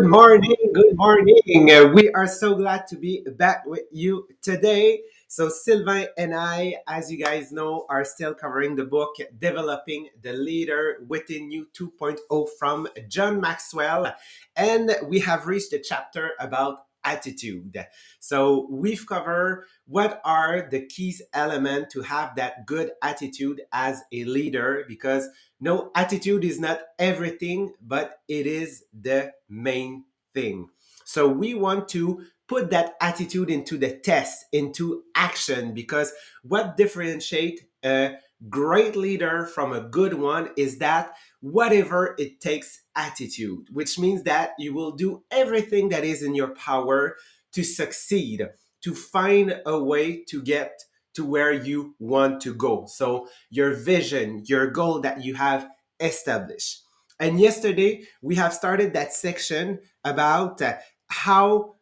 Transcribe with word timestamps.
Good 0.00 0.08
morning. 0.08 0.56
Good 0.72 0.96
morning. 0.96 1.70
Uh, 1.70 1.88
we 1.88 2.10
are 2.12 2.26
so 2.26 2.54
glad 2.54 2.86
to 2.86 2.96
be 2.96 3.22
back 3.36 3.66
with 3.66 3.82
you 3.92 4.26
today. 4.40 5.02
So, 5.28 5.50
Sylvain 5.50 6.06
and 6.16 6.34
I, 6.34 6.76
as 6.88 7.12
you 7.12 7.22
guys 7.22 7.52
know, 7.52 7.84
are 7.90 8.02
still 8.02 8.32
covering 8.32 8.76
the 8.76 8.86
book 8.86 9.16
Developing 9.38 10.08
the 10.22 10.32
Leader 10.32 11.04
Within 11.06 11.50
You 11.50 11.66
2.0 11.78 12.48
from 12.58 12.88
John 13.08 13.42
Maxwell. 13.42 14.14
And 14.56 14.96
we 15.04 15.18
have 15.20 15.46
reached 15.46 15.72
the 15.72 15.80
chapter 15.80 16.30
about 16.40 16.86
attitude. 17.04 17.86
So, 18.18 18.68
we've 18.70 19.06
covered 19.06 19.66
what 19.86 20.20
are 20.24 20.68
the 20.70 20.86
keys 20.86 21.22
element 21.32 21.90
to 21.90 22.02
have 22.02 22.36
that 22.36 22.66
good 22.66 22.92
attitude 23.02 23.62
as 23.72 24.02
a 24.12 24.24
leader 24.24 24.84
because 24.88 25.28
no, 25.60 25.90
attitude 25.94 26.44
is 26.44 26.58
not 26.58 26.80
everything, 26.98 27.74
but 27.80 28.20
it 28.28 28.46
is 28.46 28.84
the 28.98 29.32
main 29.48 30.04
thing. 30.34 30.68
So 31.04 31.28
we 31.28 31.54
want 31.54 31.88
to 31.88 32.24
put 32.46 32.70
that 32.70 32.94
attitude 33.00 33.50
into 33.50 33.76
the 33.76 33.96
test, 33.96 34.46
into 34.52 35.02
action, 35.14 35.74
because 35.74 36.12
what 36.42 36.76
differentiate 36.76 37.62
a 37.84 38.12
great 38.48 38.96
leader 38.96 39.46
from 39.46 39.72
a 39.72 39.80
good 39.80 40.14
one 40.14 40.50
is 40.56 40.78
that 40.78 41.12
whatever 41.40 42.14
it 42.18 42.40
takes 42.40 42.80
attitude, 42.96 43.66
which 43.72 43.98
means 43.98 44.22
that 44.22 44.52
you 44.58 44.72
will 44.72 44.92
do 44.92 45.22
everything 45.30 45.90
that 45.90 46.04
is 46.04 46.22
in 46.22 46.34
your 46.34 46.54
power 46.54 47.16
to 47.52 47.62
succeed, 47.62 48.46
to 48.82 48.94
find 48.94 49.60
a 49.66 49.82
way 49.82 50.24
to 50.24 50.42
get 50.42 50.80
to 51.14 51.24
where 51.24 51.52
you 51.52 51.94
want 51.98 52.40
to 52.40 52.54
go. 52.54 52.86
So, 52.86 53.28
your 53.50 53.74
vision, 53.74 54.44
your 54.46 54.68
goal 54.68 55.00
that 55.00 55.24
you 55.24 55.34
have 55.34 55.68
established. 55.98 56.82
And 57.18 57.38
yesterday 57.38 58.04
we 58.22 58.36
have 58.36 58.54
started 58.54 58.94
that 58.94 59.12
section 59.12 59.80
about 60.04 60.62
uh, 60.62 60.76
how 61.08 61.74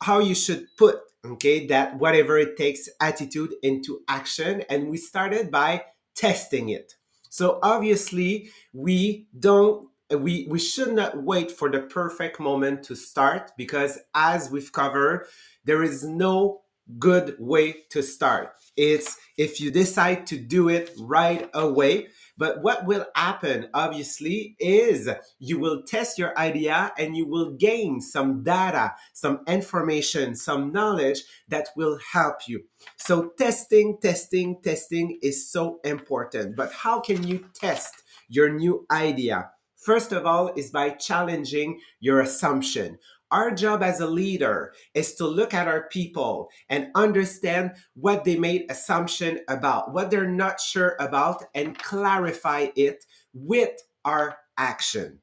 how 0.00 0.18
you 0.18 0.34
should 0.34 0.66
put 0.76 0.98
okay 1.24 1.66
that 1.68 1.98
whatever 1.98 2.36
it 2.36 2.56
takes 2.56 2.88
attitude 3.00 3.54
into 3.62 4.00
action 4.08 4.64
and 4.68 4.90
we 4.90 4.96
started 4.96 5.50
by 5.50 5.82
testing 6.14 6.68
it. 6.68 6.94
So 7.28 7.58
obviously 7.62 8.50
we 8.72 9.26
don't 9.38 9.88
we 10.10 10.46
we 10.50 10.58
should 10.58 10.92
not 10.92 11.22
wait 11.22 11.50
for 11.50 11.70
the 11.70 11.80
perfect 11.80 12.38
moment 12.38 12.82
to 12.84 12.94
start 12.94 13.52
because 13.56 13.98
as 14.14 14.50
we've 14.50 14.72
covered 14.72 15.26
there 15.64 15.82
is 15.82 16.04
no 16.04 16.61
good 16.98 17.36
way 17.38 17.84
to 17.90 18.02
start. 18.02 18.52
It's 18.76 19.16
if 19.36 19.60
you 19.60 19.70
decide 19.70 20.26
to 20.28 20.36
do 20.36 20.68
it 20.68 20.90
right 20.98 21.48
away. 21.54 22.08
But 22.38 22.62
what 22.62 22.86
will 22.86 23.06
happen, 23.14 23.68
obviously, 23.74 24.56
is 24.58 25.08
you 25.38 25.58
will 25.58 25.82
test 25.82 26.18
your 26.18 26.36
idea 26.38 26.92
and 26.98 27.16
you 27.16 27.26
will 27.26 27.52
gain 27.52 28.00
some 28.00 28.42
data, 28.42 28.94
some 29.12 29.40
information, 29.46 30.34
some 30.34 30.72
knowledge 30.72 31.22
that 31.48 31.68
will 31.76 31.98
help 32.12 32.48
you. 32.48 32.64
So, 32.96 33.30
testing, 33.38 33.98
testing, 34.00 34.60
testing 34.62 35.18
is 35.22 35.50
so 35.50 35.80
important. 35.84 36.56
But 36.56 36.72
how 36.72 37.00
can 37.00 37.26
you 37.26 37.46
test 37.54 38.02
your 38.28 38.48
new 38.48 38.86
idea? 38.90 39.50
First 39.76 40.12
of 40.12 40.24
all, 40.26 40.52
is 40.56 40.70
by 40.70 40.90
challenging 40.90 41.80
your 42.00 42.20
assumption. 42.20 42.98
Our 43.32 43.50
job 43.50 43.82
as 43.82 43.98
a 43.98 44.06
leader 44.06 44.74
is 44.94 45.14
to 45.14 45.26
look 45.26 45.54
at 45.54 45.66
our 45.66 45.88
people 45.88 46.50
and 46.68 46.88
understand 46.94 47.72
what 47.94 48.24
they 48.24 48.36
made 48.36 48.66
assumption 48.70 49.40
about, 49.48 49.92
what 49.92 50.10
they're 50.10 50.28
not 50.28 50.60
sure 50.60 50.96
about, 51.00 51.42
and 51.54 51.78
clarify 51.78 52.68
it 52.76 53.06
with 53.32 53.72
our 54.04 54.36
action. 54.58 55.20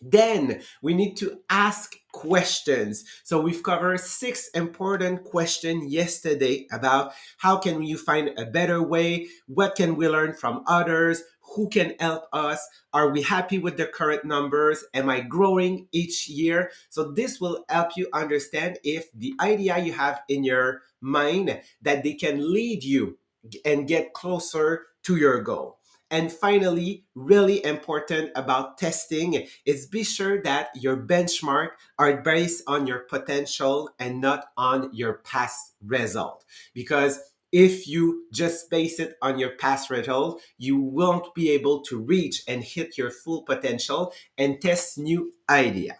Then 0.00 0.62
we 0.82 0.94
need 0.94 1.16
to 1.18 1.40
ask 1.48 1.94
questions. 2.12 3.04
So 3.22 3.40
we've 3.40 3.62
covered 3.62 4.00
six 4.00 4.48
important 4.48 5.24
questions 5.24 5.92
yesterday 5.92 6.66
about 6.72 7.12
how 7.38 7.58
can 7.58 7.82
you 7.82 7.96
find 7.96 8.36
a 8.36 8.46
better 8.46 8.82
way? 8.82 9.28
What 9.46 9.76
can 9.76 9.96
we 9.96 10.08
learn 10.08 10.34
from 10.34 10.64
others? 10.66 11.22
Who 11.54 11.68
can 11.68 11.94
help 12.00 12.24
us? 12.32 12.66
Are 12.92 13.10
we 13.10 13.22
happy 13.22 13.58
with 13.58 13.76
the 13.76 13.86
current 13.86 14.24
numbers? 14.24 14.84
Am 14.94 15.08
I 15.10 15.20
growing 15.20 15.88
each 15.92 16.28
year? 16.28 16.70
So 16.88 17.12
this 17.12 17.40
will 17.40 17.64
help 17.68 17.90
you 17.96 18.08
understand 18.12 18.78
if 18.84 19.10
the 19.12 19.34
idea 19.40 19.78
you 19.78 19.92
have 19.92 20.22
in 20.28 20.44
your 20.44 20.82
mind 21.00 21.60
that 21.82 22.02
they 22.02 22.14
can 22.14 22.52
lead 22.52 22.84
you 22.84 23.18
and 23.64 23.88
get 23.88 24.12
closer 24.12 24.86
to 25.04 25.16
your 25.16 25.42
goal. 25.42 25.78
And 26.12 26.30
finally, 26.30 27.06
really 27.14 27.64
important 27.64 28.32
about 28.34 28.76
testing 28.76 29.46
is 29.64 29.86
be 29.86 30.04
sure 30.04 30.42
that 30.42 30.68
your 30.74 30.94
benchmark 30.94 31.70
are 31.98 32.20
based 32.20 32.62
on 32.66 32.86
your 32.86 32.98
potential 32.98 33.88
and 33.98 34.20
not 34.20 34.44
on 34.58 34.90
your 34.92 35.14
past 35.24 35.72
result. 35.82 36.44
Because 36.74 37.18
if 37.52 37.86
you 37.86 38.24
just 38.32 38.70
base 38.70 38.98
it 38.98 39.14
on 39.20 39.38
your 39.38 39.50
past 39.56 39.90
result, 39.90 40.40
you 40.58 40.78
won't 40.78 41.34
be 41.34 41.50
able 41.50 41.82
to 41.82 42.00
reach 42.00 42.42
and 42.48 42.64
hit 42.64 42.96
your 42.96 43.10
full 43.10 43.42
potential 43.42 44.12
and 44.38 44.60
test 44.60 44.98
new 44.98 45.34
idea. 45.48 45.98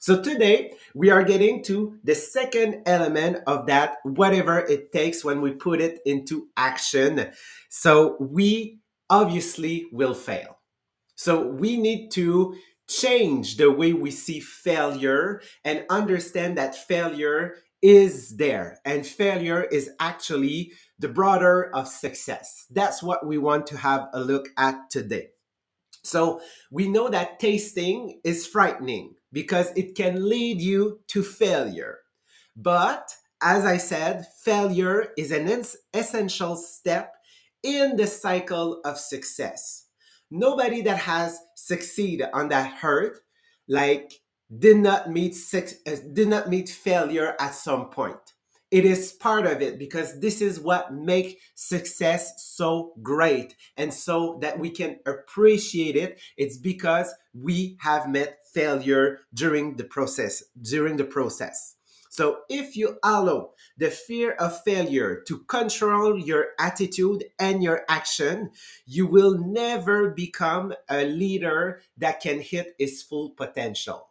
So 0.00 0.22
today 0.22 0.72
we 0.94 1.10
are 1.10 1.24
getting 1.24 1.62
to 1.64 1.98
the 2.04 2.14
second 2.14 2.82
element 2.86 3.38
of 3.46 3.66
that, 3.66 3.96
whatever 4.04 4.58
it 4.60 4.92
takes 4.92 5.24
when 5.24 5.42
we 5.42 5.50
put 5.50 5.80
it 5.80 5.98
into 6.06 6.48
action. 6.56 7.30
So 7.68 8.16
we 8.20 8.78
obviously 9.10 9.86
will 9.92 10.14
fail. 10.14 10.58
So 11.16 11.46
we 11.46 11.76
need 11.76 12.10
to 12.12 12.54
change 12.88 13.56
the 13.56 13.70
way 13.70 13.92
we 13.92 14.10
see 14.10 14.40
failure 14.40 15.42
and 15.64 15.84
understand 15.90 16.56
that 16.56 16.74
failure 16.74 17.56
is 17.82 18.36
there 18.36 18.78
and 18.84 19.06
failure 19.06 19.62
is 19.62 19.90
actually 20.00 20.72
the 20.98 21.08
brother 21.08 21.74
of 21.74 21.88
success. 21.88 22.66
That's 22.70 23.02
what 23.02 23.26
we 23.26 23.38
want 23.38 23.66
to 23.68 23.76
have 23.76 24.08
a 24.12 24.20
look 24.20 24.48
at 24.56 24.90
today. 24.90 25.28
So 26.02 26.40
we 26.70 26.88
know 26.88 27.08
that 27.08 27.38
tasting 27.38 28.20
is 28.24 28.46
frightening 28.46 29.14
because 29.32 29.70
it 29.76 29.94
can 29.94 30.28
lead 30.28 30.60
you 30.60 31.00
to 31.08 31.22
failure. 31.22 31.98
But 32.56 33.14
as 33.40 33.64
I 33.64 33.76
said, 33.76 34.26
failure 34.42 35.12
is 35.16 35.30
an 35.30 35.64
essential 35.94 36.56
step 36.56 37.14
in 37.62 37.96
the 37.96 38.06
cycle 38.06 38.80
of 38.84 38.98
success. 38.98 39.86
Nobody 40.30 40.82
that 40.82 40.98
has 40.98 41.38
succeeded 41.54 42.28
on 42.32 42.48
that 42.48 42.72
hurt, 42.72 43.20
like 43.68 44.12
did 44.56 44.78
not 44.78 45.10
meet 45.10 45.34
six, 45.34 45.74
uh, 45.86 45.96
did 46.12 46.28
not 46.28 46.48
meet 46.48 46.68
failure 46.68 47.34
at 47.38 47.54
some 47.54 47.90
point. 47.90 48.34
It 48.70 48.84
is 48.84 49.12
part 49.12 49.46
of 49.46 49.62
it 49.62 49.78
because 49.78 50.20
this 50.20 50.42
is 50.42 50.60
what 50.60 50.92
make 50.92 51.40
success 51.54 52.34
so 52.44 52.92
great 53.02 53.56
and 53.78 53.92
so 53.94 54.38
that 54.42 54.58
we 54.58 54.68
can 54.68 54.98
appreciate 55.06 55.96
it. 55.96 56.20
It's 56.36 56.58
because 56.58 57.14
we 57.32 57.78
have 57.80 58.10
met 58.10 58.40
failure 58.52 59.20
during 59.32 59.76
the 59.76 59.84
process, 59.84 60.42
during 60.60 60.98
the 60.98 61.04
process. 61.04 61.76
So 62.10 62.40
if 62.48 62.76
you 62.76 62.98
allow 63.02 63.52
the 63.76 63.90
fear 63.90 64.32
of 64.32 64.62
failure 64.64 65.22
to 65.28 65.38
control 65.44 66.18
your 66.18 66.48
attitude 66.58 67.24
and 67.38 67.62
your 67.62 67.84
action, 67.88 68.50
you 68.86 69.06
will 69.06 69.38
never 69.38 70.10
become 70.10 70.74
a 70.90 71.04
leader 71.04 71.80
that 71.96 72.20
can 72.20 72.40
hit 72.40 72.74
its 72.78 73.02
full 73.02 73.30
potential. 73.30 74.07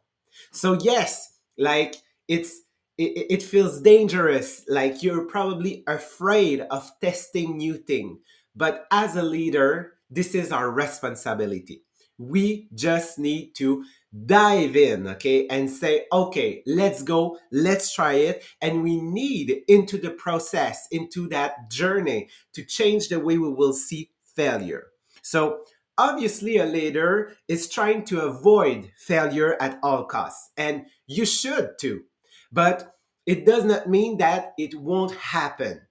So 0.52 0.74
yes, 0.74 1.40
like 1.58 1.96
it's 2.28 2.62
it, 2.98 3.28
it 3.30 3.44
feels 3.44 3.82
dangerous, 3.82 4.64
like 4.68 5.04
you're 5.04 5.26
probably 5.26 5.84
afraid 5.88 6.62
of 6.62 6.90
testing 7.00 7.58
new 7.58 7.76
thing. 7.76 8.20
But 8.56 8.86
as 8.92 9.16
a 9.16 9.24
leader, 9.24 9.94
this 10.10 10.34
is 10.34 10.52
our 10.52 10.72
responsibility. 10.72 11.84
We 12.18 12.68
just 12.74 13.20
need 13.20 13.54
to 13.58 13.84
dive 14.26 14.76
in, 14.76 15.08
okay, 15.08 15.46
and 15.48 15.70
say, 15.70 16.06
okay, 16.12 16.64
let's 16.66 17.04
go, 17.04 17.38
let's 17.52 17.94
try 17.94 18.14
it. 18.14 18.44
And 18.60 18.82
we 18.82 19.00
need 19.00 19.62
into 19.68 20.00
the 20.00 20.10
process, 20.10 20.88
into 20.92 21.28
that 21.30 21.70
journey 21.70 22.30
to 22.54 22.66
change 22.66 23.10
the 23.10 23.20
way 23.20 23.38
we 23.38 23.50
will 23.50 23.74
see 23.74 24.10
failure. 24.36 24.88
So, 25.22 25.60
obviously, 25.98 26.58
a 26.58 26.66
leader 26.66 27.34
is 27.48 27.70
trying 27.70 28.06
to 28.06 28.22
avoid 28.22 28.92
failure 28.98 29.58
at 29.62 29.80
all 29.84 30.06
costs, 30.06 30.52
and 30.58 30.86
you 31.08 31.26
should 31.26 31.72
too. 31.80 32.04
But 32.52 32.96
it 33.26 33.46
does 33.46 33.66
not 33.66 33.90
mean 33.90 34.18
that 34.18 34.54
it 34.58 34.76
won't 34.76 35.14
happen. 35.16 35.82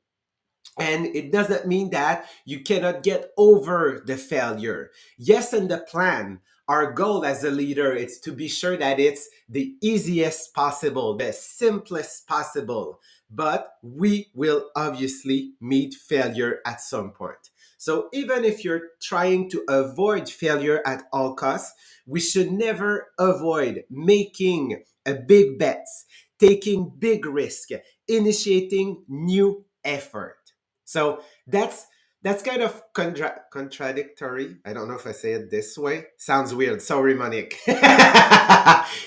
And 0.79 1.07
it 1.07 1.33
doesn't 1.33 1.67
mean 1.67 1.91
that 1.91 2.27
you 2.45 2.61
cannot 2.63 3.03
get 3.03 3.31
over 3.39 4.03
the 4.07 4.17
failure. 4.17 4.91
Yes, 5.19 5.53
in 5.53 5.69
the 5.69 5.79
plan, 5.79 6.41
our 6.69 6.93
goal 6.93 7.25
as 7.25 7.45
a 7.45 7.51
leader 7.51 7.93
is 7.93 8.21
to 8.21 8.33
be 8.33 8.49
sure 8.49 8.77
that 8.77 8.99
it's 9.01 9.29
the 9.49 9.77
easiest 9.83 10.53
possible, 10.55 11.17
the 11.17 11.33
simplest 11.33 12.27
possible. 12.27 13.01
but 13.31 13.73
we 13.83 14.29
will 14.35 14.71
obviously 14.77 15.55
meet 15.61 15.95
failure 15.95 16.61
at 16.65 16.81
some 16.81 17.11
point. 17.11 17.51
So 17.87 18.09
even 18.13 18.45
if 18.45 18.65
you're 18.65 18.83
trying 19.01 19.49
to 19.51 19.63
avoid 19.69 20.29
failure 20.29 20.83
at 20.85 21.05
all 21.13 21.35
costs, 21.37 21.73
we 22.05 22.19
should 22.19 22.51
never 22.51 23.13
avoid 23.17 23.85
making 23.89 24.83
a 25.07 25.15
big 25.15 25.57
bets, 25.57 26.05
taking 26.41 26.91
big 26.99 27.25
risk, 27.25 27.69
initiating 28.09 29.05
new 29.07 29.67
effort. 29.85 30.39
So 30.85 31.21
that's 31.47 31.87
that's 32.23 32.43
kind 32.43 32.63
of 32.63 32.83
contra- 32.93 33.43
contradictory. 33.53 34.57
I 34.67 34.73
don't 34.73 34.89
know 34.89 34.97
if 34.97 35.07
I 35.07 35.13
say 35.13 35.35
it 35.35 35.53
this 35.53 35.79
way. 35.79 36.07
Sounds 36.19 36.53
weird. 36.53 36.83
Sorry, 36.83 37.15
Monique. 37.15 37.55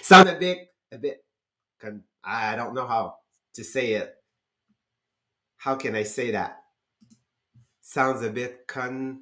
Sound 0.04 0.30
a 0.30 0.38
bit, 0.40 0.70
a 0.94 0.98
bit. 0.98 1.18
Con- 1.81 2.06
I 2.24 2.56
don't 2.56 2.74
know 2.74 2.88
how 2.88 3.16
to 3.56 3.64
say 3.66 3.96
it. 3.96 4.16
How 5.58 5.76
can 5.76 5.98
I 5.98 6.04
say 6.04 6.31
that? 6.31 6.59
Sounds 7.90 8.22
a 8.22 8.30
bit 8.30 8.68
con. 8.68 9.18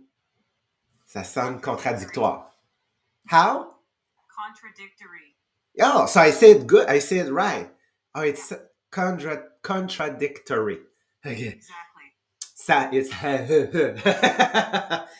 Ça 1.07 1.23
sonne 1.23 1.61
contradictoire. 1.61 2.51
How? 3.29 3.75
Contradictory. 4.27 5.35
Oh, 5.79 6.05
so 6.05 6.19
I 6.19 6.31
said 6.31 6.67
good. 6.67 6.89
I 6.89 6.99
said 6.99 7.29
right. 7.29 7.69
Oh, 8.13 8.23
it's 8.23 8.51
contra- 8.91 9.45
contradictory. 9.61 10.79
Okay. 11.25 11.55
Exactly. 11.55 12.11
Ça 12.59 12.93
is 12.93 13.09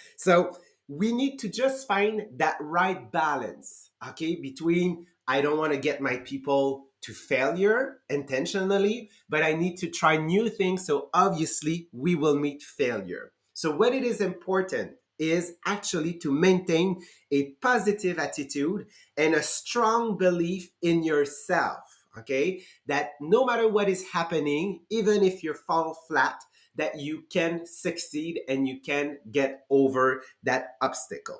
so 0.17 0.57
we 0.89 1.13
need 1.13 1.37
to 1.39 1.47
just 1.47 1.87
find 1.87 2.23
that 2.35 2.57
right 2.59 3.09
balance, 3.13 3.91
okay, 4.09 4.35
between 4.35 5.05
I 5.25 5.39
don't 5.39 5.57
want 5.57 5.71
to 5.71 5.79
get 5.79 6.01
my 6.01 6.17
people 6.17 6.87
to 7.03 7.13
failure 7.13 7.99
intentionally, 8.09 9.09
but 9.29 9.41
I 9.41 9.53
need 9.53 9.77
to 9.77 9.89
try 9.89 10.17
new 10.17 10.49
things. 10.49 10.85
So 10.85 11.09
obviously 11.13 11.87
we 11.93 12.15
will 12.15 12.37
meet 12.37 12.61
failure. 12.61 13.31
So 13.57 13.71
what 13.71 13.95
it 13.95 14.03
is 14.03 14.21
important 14.21 14.97
is 15.17 15.53
actually 15.65 16.13
to 16.19 16.31
maintain 16.31 17.01
a 17.31 17.53
positive 17.53 18.19
attitude 18.19 18.85
and 19.17 19.33
a 19.33 19.41
strong 19.41 20.15
belief 20.15 20.69
in 20.83 21.01
yourself. 21.01 21.79
Okay, 22.19 22.61
that 22.85 23.13
no 23.19 23.45
matter 23.45 23.67
what 23.67 23.89
is 23.89 24.09
happening, 24.13 24.81
even 24.91 25.23
if 25.23 25.41
you 25.41 25.55
fall 25.55 25.97
flat, 26.07 26.39
that 26.75 26.99
you 26.99 27.23
can 27.31 27.65
succeed 27.65 28.41
and 28.47 28.67
you 28.67 28.79
can 28.79 29.17
get 29.31 29.65
over 29.71 30.21
that 30.43 30.75
obstacle. 30.79 31.39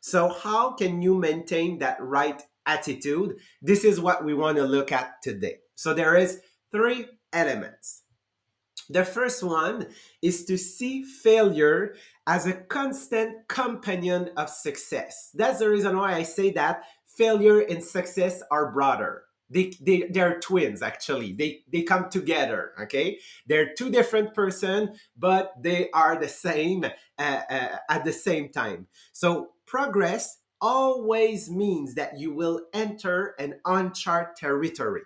So, 0.00 0.28
how 0.28 0.72
can 0.72 1.02
you 1.02 1.16
maintain 1.16 1.80
that 1.80 1.98
right 2.00 2.42
attitude? 2.64 3.36
This 3.60 3.84
is 3.84 4.00
what 4.00 4.24
we 4.24 4.32
want 4.32 4.56
to 4.56 4.64
look 4.64 4.90
at 4.90 5.20
today. 5.22 5.58
So, 5.74 5.92
there 5.92 6.16
is 6.16 6.40
three 6.72 7.08
elements. 7.30 8.04
The 8.88 9.04
first 9.04 9.42
one 9.42 9.88
is 10.22 10.44
to 10.46 10.56
see 10.56 11.02
failure 11.02 11.94
as 12.26 12.46
a 12.46 12.52
constant 12.52 13.48
companion 13.48 14.30
of 14.36 14.48
success. 14.48 15.30
That's 15.34 15.58
the 15.58 15.68
reason 15.68 15.96
why 15.96 16.14
I 16.14 16.22
say 16.22 16.50
that 16.52 16.84
failure 17.06 17.60
and 17.60 17.82
success 17.82 18.42
are 18.50 18.72
broader 18.72 19.24
they, 19.50 19.72
they 19.80 20.08
they're 20.10 20.38
twins 20.40 20.82
actually. 20.82 21.32
They 21.32 21.60
they 21.72 21.82
come 21.82 22.10
together 22.10 22.72
okay? 22.82 23.18
They're 23.46 23.74
two 23.74 23.90
different 23.90 24.34
person 24.34 24.94
but 25.16 25.54
they 25.60 25.90
are 25.90 26.16
the 26.16 26.28
same 26.28 26.84
uh, 27.18 27.40
uh, 27.50 27.76
at 27.88 28.04
the 28.04 28.12
same 28.12 28.50
time. 28.50 28.86
So 29.12 29.50
progress 29.66 30.38
always 30.60 31.50
means 31.50 31.94
that 31.94 32.18
you 32.18 32.34
will 32.34 32.62
enter 32.72 33.34
an 33.38 33.60
uncharted 33.64 34.36
territory 34.36 35.02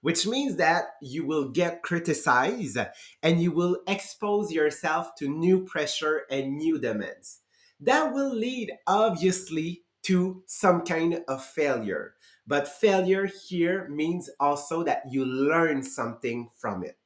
which 0.00 0.26
means 0.26 0.56
that 0.56 0.84
you 1.02 1.26
will 1.26 1.48
get 1.48 1.82
criticized 1.82 2.78
and 3.22 3.42
you 3.42 3.52
will 3.52 3.78
expose 3.86 4.52
yourself 4.52 5.14
to 5.16 5.28
new 5.28 5.64
pressure 5.64 6.22
and 6.30 6.56
new 6.56 6.78
demands 6.78 7.40
that 7.78 8.12
will 8.12 8.34
lead 8.34 8.70
obviously 8.86 9.82
to 10.02 10.42
some 10.46 10.82
kind 10.82 11.20
of 11.28 11.44
failure 11.44 12.14
but 12.50 12.66
failure 12.66 13.30
here 13.48 13.88
means 13.88 14.28
also 14.40 14.82
that 14.82 15.04
you 15.08 15.24
learn 15.24 15.84
something 15.84 16.50
from 16.56 16.82
it. 16.82 16.98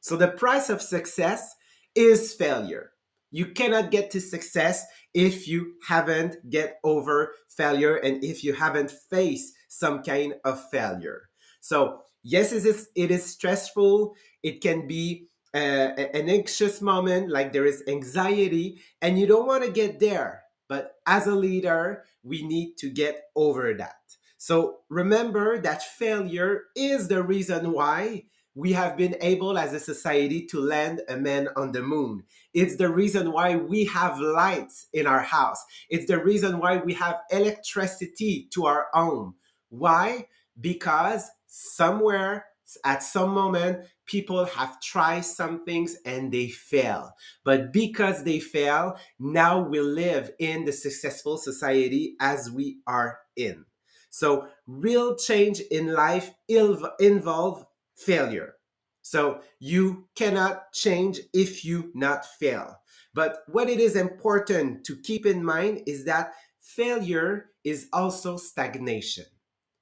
So 0.00 0.16
the 0.16 0.26
price 0.26 0.70
of 0.70 0.82
success 0.82 1.54
is 1.94 2.34
failure. 2.34 2.90
You 3.30 3.46
cannot 3.46 3.92
get 3.92 4.10
to 4.10 4.20
success 4.20 4.84
if 5.14 5.46
you 5.46 5.74
haven't 5.86 6.50
get 6.50 6.80
over 6.82 7.32
failure 7.48 7.94
and 7.94 8.24
if 8.24 8.42
you 8.42 8.54
haven't 8.54 8.90
faced 8.90 9.54
some 9.68 10.02
kind 10.02 10.34
of 10.44 10.68
failure. 10.68 11.28
So 11.60 12.02
yes, 12.22 12.52
it 12.52 12.64
is, 12.64 12.88
it 12.94 13.10
is 13.10 13.24
stressful. 13.24 14.14
It 14.42 14.60
can 14.60 14.86
be 14.86 15.28
uh, 15.54 15.58
an 15.58 16.28
anxious 16.28 16.80
moment, 16.80 17.30
like 17.30 17.52
there 17.52 17.66
is 17.66 17.82
anxiety, 17.88 18.80
and 19.00 19.18
you 19.18 19.26
don't 19.26 19.46
want 19.46 19.64
to 19.64 19.70
get 19.70 19.98
there. 20.00 20.42
But 20.68 20.96
as 21.06 21.26
a 21.26 21.34
leader, 21.34 22.04
we 22.22 22.46
need 22.46 22.76
to 22.78 22.90
get 22.90 23.22
over 23.34 23.72
that. 23.74 23.96
So 24.36 24.80
remember 24.88 25.58
that 25.60 25.82
failure 25.82 26.64
is 26.76 27.08
the 27.08 27.22
reason 27.22 27.72
why 27.72 28.24
we 28.54 28.72
have 28.72 28.96
been 28.96 29.16
able 29.20 29.56
as 29.56 29.72
a 29.72 29.80
society 29.80 30.44
to 30.46 30.60
land 30.60 31.00
a 31.08 31.16
man 31.16 31.48
on 31.56 31.72
the 31.72 31.82
moon. 31.82 32.24
It's 32.52 32.76
the 32.76 32.88
reason 32.90 33.32
why 33.32 33.56
we 33.56 33.84
have 33.86 34.18
lights 34.18 34.88
in 34.92 35.06
our 35.06 35.20
house. 35.20 35.64
It's 35.88 36.06
the 36.06 36.22
reason 36.22 36.58
why 36.58 36.78
we 36.78 36.94
have 36.94 37.20
electricity 37.30 38.48
to 38.52 38.66
our 38.66 38.88
home. 38.92 39.36
Why? 39.70 40.26
Because 40.60 41.30
somewhere 41.58 42.46
at 42.84 43.02
some 43.02 43.30
moment 43.30 43.86
people 44.04 44.44
have 44.44 44.78
tried 44.80 45.22
some 45.22 45.64
things 45.64 45.96
and 46.04 46.30
they 46.30 46.48
fail 46.48 47.10
but 47.42 47.72
because 47.72 48.24
they 48.24 48.38
fail 48.38 48.94
now 49.18 49.58
we 49.58 49.80
live 49.80 50.30
in 50.38 50.66
the 50.66 50.72
successful 50.72 51.38
society 51.38 52.14
as 52.20 52.50
we 52.50 52.78
are 52.86 53.18
in 53.36 53.64
so 54.10 54.48
real 54.66 55.16
change 55.16 55.60
in 55.70 55.92
life 55.92 56.30
involve 56.48 57.64
failure. 57.96 58.54
So 59.02 59.40
you 59.58 60.08
cannot 60.14 60.72
change 60.72 61.20
if 61.32 61.64
you 61.64 61.90
not 61.94 62.26
fail. 62.26 62.76
But 63.14 63.38
what 63.46 63.68
it 63.68 63.80
is 63.80 63.96
important 63.96 64.84
to 64.84 64.96
keep 64.96 65.26
in 65.26 65.44
mind 65.44 65.82
is 65.86 66.04
that 66.04 66.32
failure 66.60 67.50
is 67.64 67.88
also 67.92 68.36
stagnation. 68.36 69.24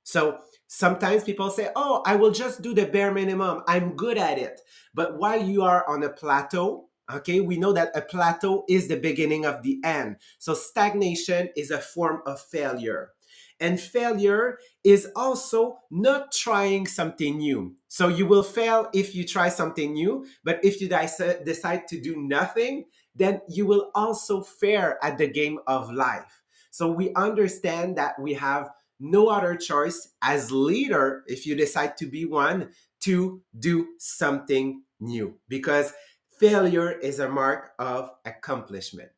So 0.04 0.38
sometimes 0.66 1.25
people 1.25 1.50
say, 1.50 1.70
"Oh, 1.76 2.02
I 2.06 2.16
will 2.16 2.30
just 2.32 2.62
do 2.62 2.75
the 2.75 2.87
bare 2.87 3.12
minimum. 3.12 3.62
I'm 3.68 3.96
good 3.96 4.18
at 4.18 4.38
it." 4.38 4.61
But 4.94 5.18
while 5.18 5.42
you 5.42 5.62
are 5.62 5.88
on 5.88 6.02
a 6.02 6.11
plateau, 6.11 6.88
okay, 7.11 7.40
we 7.40 7.56
know 7.56 7.73
that 7.73 7.96
a 7.96 8.02
plateau 8.02 8.64
is 8.68 8.88
the 8.88 8.96
beginning 8.99 9.44
of 9.44 9.62
the 9.62 9.80
end. 9.85 10.16
So 10.38 10.54
stagnation 10.54 11.50
is 11.56 11.70
a 11.70 11.78
form 11.78 12.23
of 12.26 12.40
failure. 12.40 13.12
And 13.58 13.80
failure 13.80 14.58
is 14.85 15.08
also 15.16 15.78
not 15.90 16.30
trying 16.30 16.87
something 16.87 17.38
new. 17.38 17.76
So 17.88 18.08
you 18.08 18.26
will 18.26 18.42
fail 18.42 18.90
if 18.92 19.14
you 19.14 19.25
try 19.25 19.49
something 19.49 19.94
new, 19.94 20.26
but 20.44 20.62
if 20.62 20.80
you 20.80 20.88
decide 20.88 21.88
to 21.88 22.00
do 22.00 22.16
nothing, 22.16 22.85
then 23.14 23.40
you 23.49 23.64
will 23.64 23.90
also 23.94 24.42
fare 24.42 25.02
at 25.02 25.16
the 25.16 25.26
game 25.26 25.58
of 25.66 25.90
life. 25.90 26.42
So 26.70 26.92
we 26.92 27.14
understand 27.14 27.96
that 27.96 28.20
we 28.20 28.35
have 28.35 28.70
no 28.99 29.29
other 29.29 29.57
choice 29.57 30.15
as 30.23 30.50
leader 30.50 31.23
if 31.26 31.47
you 31.47 31.55
decide 31.55 31.97
to 31.99 32.07
be 32.07 32.25
one 32.25 32.71
to 33.00 33.43
do 33.59 33.88
something 33.99 34.83
new 35.00 35.38
because 35.49 35.93
failure 36.38 36.93
is 36.93 37.19
a 37.19 37.29
mark 37.29 37.71
of 37.79 38.11
accomplishment. 38.25 39.11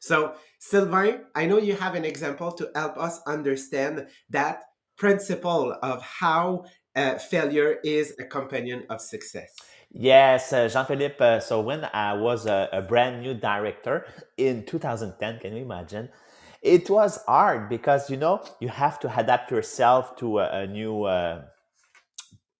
So, 0.00 0.34
Sylvain, 0.58 1.20
I 1.34 1.46
know 1.46 1.58
you 1.58 1.76
have 1.76 1.94
an 1.94 2.04
example 2.04 2.52
to 2.52 2.70
help 2.74 2.98
us 2.98 3.20
understand 3.26 4.06
that 4.30 4.64
principle 4.96 5.76
of 5.82 6.02
how 6.02 6.64
uh, 6.94 7.16
failure 7.18 7.78
is 7.82 8.14
a 8.18 8.24
companion 8.24 8.84
of 8.90 9.00
success. 9.00 9.56
Yes, 9.90 10.52
uh, 10.52 10.68
Jean-Philippe. 10.68 11.24
Uh, 11.24 11.40
so 11.40 11.60
when 11.60 11.88
I 11.92 12.14
was 12.14 12.46
a, 12.46 12.68
a, 12.72 12.82
brand 12.82 13.22
new 13.22 13.34
director 13.34 14.06
in 14.36 14.64
2010, 14.66 15.38
can 15.38 15.56
you 15.56 15.62
imagine? 15.62 16.08
It 16.64 16.88
was 16.88 17.22
hard 17.26 17.68
because 17.68 18.08
you 18.08 18.16
know 18.16 18.42
you 18.58 18.68
have 18.68 18.98
to 19.00 19.18
adapt 19.20 19.50
yourself 19.50 20.16
to 20.16 20.38
a, 20.38 20.62
a 20.62 20.66
new 20.66 21.04
uh, 21.04 21.42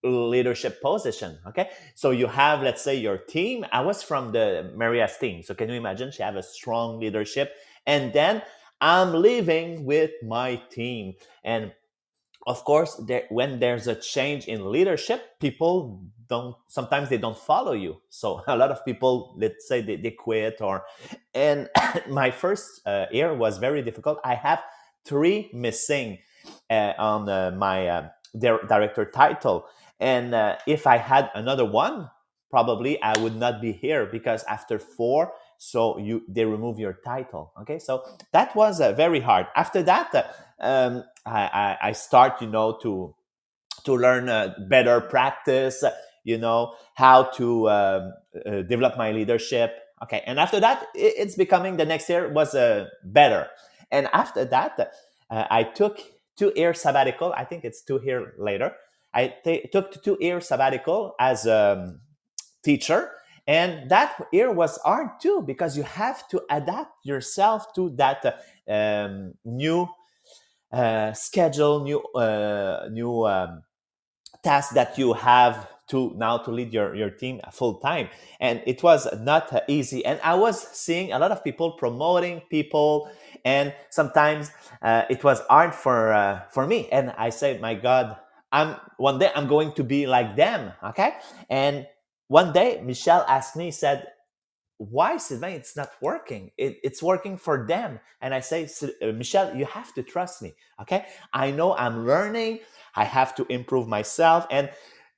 leadership 0.05 0.83
position. 0.83 1.39
Okay. 1.47 1.71
So 1.95 2.11
you 2.11 2.27
have, 2.27 2.63
let's 2.63 2.83
say, 2.83 2.97
your 2.97 3.17
team. 3.17 3.65
I 3.73 3.81
was 3.81 4.03
from 4.03 4.33
the 4.33 4.71
Maria's 4.77 5.17
team. 5.17 5.43
So 5.43 5.55
can 5.55 5.69
you 5.71 5.77
imagine 5.77 6.13
she 6.13 6.23
have 6.23 6.37
a 6.37 6.43
strong 6.43 7.01
leadership? 7.01 7.55
And 7.87 8.13
then 8.13 8.43
I'm 8.81 9.15
living 9.15 9.87
with 9.87 10.11
my 10.23 10.57
team. 10.71 11.15
And 11.43 11.73
of 12.47 12.65
course, 12.65 12.95
there, 13.07 13.25
when 13.31 13.61
there's 13.61 13.87
a 13.87 13.95
change 13.95 14.47
in 14.47 14.71
leadership, 14.71 15.39
people 15.41 16.03
don't 16.29 16.57
sometimes 16.69 17.11
they 17.11 17.19
don't 17.19 17.39
follow 17.39 17.73
you. 17.73 18.01
So 18.11 18.43
a 18.49 18.57
lot 18.57 18.71
of 18.71 18.85
people, 18.85 19.35
let's 19.39 19.69
say, 19.69 19.83
they, 19.83 19.97
they 19.97 20.11
quit 20.13 20.61
or. 20.61 20.85
And 21.35 21.69
my 22.09 22.31
first 22.31 22.81
uh, 22.87 23.07
year 23.13 23.35
was 23.35 23.59
very 23.59 23.83
difficult. 23.83 24.19
I 24.25 24.35
have 24.35 24.63
three 25.05 25.51
missing 25.53 26.19
uh, 26.71 26.93
on 26.99 27.29
uh, 27.29 27.53
my 27.57 27.87
uh, 27.89 28.09
director 28.39 29.05
title 29.05 29.67
and 30.01 30.35
uh, 30.35 30.57
if 30.67 30.87
I 30.87 30.99
had 30.99 31.31
another 31.35 31.65
one, 31.65 32.11
probably 32.51 33.01
I 33.03 33.19
would 33.19 33.37
not 33.37 33.61
be 33.61 33.73
here 33.73 34.07
because 34.07 34.45
after 34.45 34.79
four, 34.79 35.33
so 35.59 35.99
you 35.99 36.23
they 36.29 36.45
remove 36.45 36.79
your 36.79 36.99
title. 37.05 37.53
Okay, 37.63 37.79
so 37.79 38.05
that 38.33 38.55
was 38.55 38.81
uh, 38.81 38.93
very 38.93 39.21
hard. 39.21 39.47
After 39.57 39.83
that, 39.85 40.35
um, 40.65 41.05
I, 41.27 41.77
I, 41.81 41.93
start, 41.93 42.41
you 42.41 42.49
know, 42.49 42.79
to 42.83 43.15
to 43.85 43.97
learn 43.97 44.29
uh, 44.29 44.55
better 44.69 45.01
practice. 45.01 45.85
You 46.25 46.39
know 46.39 46.75
how 46.95 47.25
to 47.37 47.69
um, 47.69 48.13
uh, 48.47 48.63
develop 48.63 48.97
my 48.97 49.13
leadership. 49.13 49.77
Okay, 50.03 50.23
and 50.27 50.41
after 50.41 50.59
that, 50.61 50.87
it, 50.95 51.15
it's 51.17 51.37
becoming 51.37 51.77
the 51.77 51.85
next 51.85 52.09
year 52.09 52.33
was 52.33 52.55
uh, 52.55 52.87
better. 53.05 53.49
And 53.91 54.09
after 54.13 54.45
that, 54.47 54.93
uh, 55.31 55.45
I 55.51 55.65
took 55.65 56.01
two 56.37 56.53
year 56.57 56.75
sabbatical. 56.75 57.33
I 57.37 57.45
think 57.45 57.65
it's 57.65 57.83
two 57.83 58.01
year 58.03 58.35
later. 58.39 58.75
I 59.13 59.35
t- 59.45 59.69
took 59.71 60.03
two 60.03 60.17
year 60.21 60.41
sabbatical 60.41 61.15
as 61.21 61.47
a 61.47 61.79
um, 61.79 62.01
teacher 62.65 63.11
and 63.47 63.91
that 63.91 64.17
year 64.33 64.51
was 64.51 64.79
hard 64.79 65.21
too 65.21 65.43
because 65.43 65.77
you 65.77 65.83
have 65.83 66.27
to 66.29 66.43
adapt 66.51 67.05
yourself 67.05 67.73
to 67.75 67.91
that 67.97 68.25
uh, 68.25 68.73
um, 68.73 69.35
new 69.45 69.89
uh, 70.75 71.13
schedule 71.15 71.81
new 71.85 72.01
uh, 72.17 72.89
new 72.93 73.27
um, 73.27 73.63
task 74.43 74.75
that 74.75 74.99
you 74.99 75.13
have 75.15 75.69
to 75.89 76.13
now 76.17 76.39
to 76.39 76.51
lead 76.51 76.73
your, 76.73 76.95
your 76.95 77.11
team 77.11 77.41
full 77.53 77.75
time 77.81 78.09
and 78.41 78.63
it 78.67 78.83
was 78.83 79.07
not 79.21 79.53
easy. 79.69 80.05
And 80.05 80.21
i 80.25 80.35
was 80.35 80.61
seeing 80.73 81.13
a 81.13 81.19
lot 81.19 81.31
of 81.31 81.45
people 81.45 81.73
promoting 81.73 82.43
people 82.51 83.11
and 83.45 83.75
sometimes 83.91 84.51
uh, 84.83 85.05
it 85.11 85.23
was 85.25 85.41
hard 85.51 85.75
for 85.75 86.13
uh, 86.13 86.43
for 86.51 86.67
me. 86.67 86.89
And 86.91 87.13
i 87.19 87.31
said 87.31 87.61
my 87.61 87.75
god 87.75 88.17
i'm 88.53 88.77
one 88.99 89.19
day 89.19 89.31
i'm 89.37 89.49
going 89.49 89.73
to 89.75 89.85
be 89.85 90.07
like 90.07 90.37
them 90.37 90.73
okay? 90.85 91.15
And 91.51 91.87
one 92.29 92.53
day 92.53 92.81
michelle 92.85 93.25
asked 93.29 93.57
me 93.57 93.71
said 93.71 94.07
why 94.79 95.17
sylvain 95.17 95.55
it's 95.55 95.77
not 95.77 95.91
working. 96.01 96.51
It, 96.59 96.79
it's 96.83 97.03
working 97.03 97.37
for 97.37 97.67
them. 97.67 98.01
And 98.21 98.35
i 98.35 98.41
say 98.41 98.69
uh, 99.03 99.13
michelle 99.13 99.55
you 99.57 99.67
have 99.67 99.95
to 99.95 100.03
trust 100.03 100.43
me 100.43 100.55
okay? 100.83 101.07
I 101.33 101.51
know 101.51 101.75
i'm 101.77 102.07
learning. 102.07 102.61
I 102.95 103.05
have 103.05 103.35
to 103.37 103.47
improve 103.49 103.89
myself. 103.89 104.47
And 104.51 104.71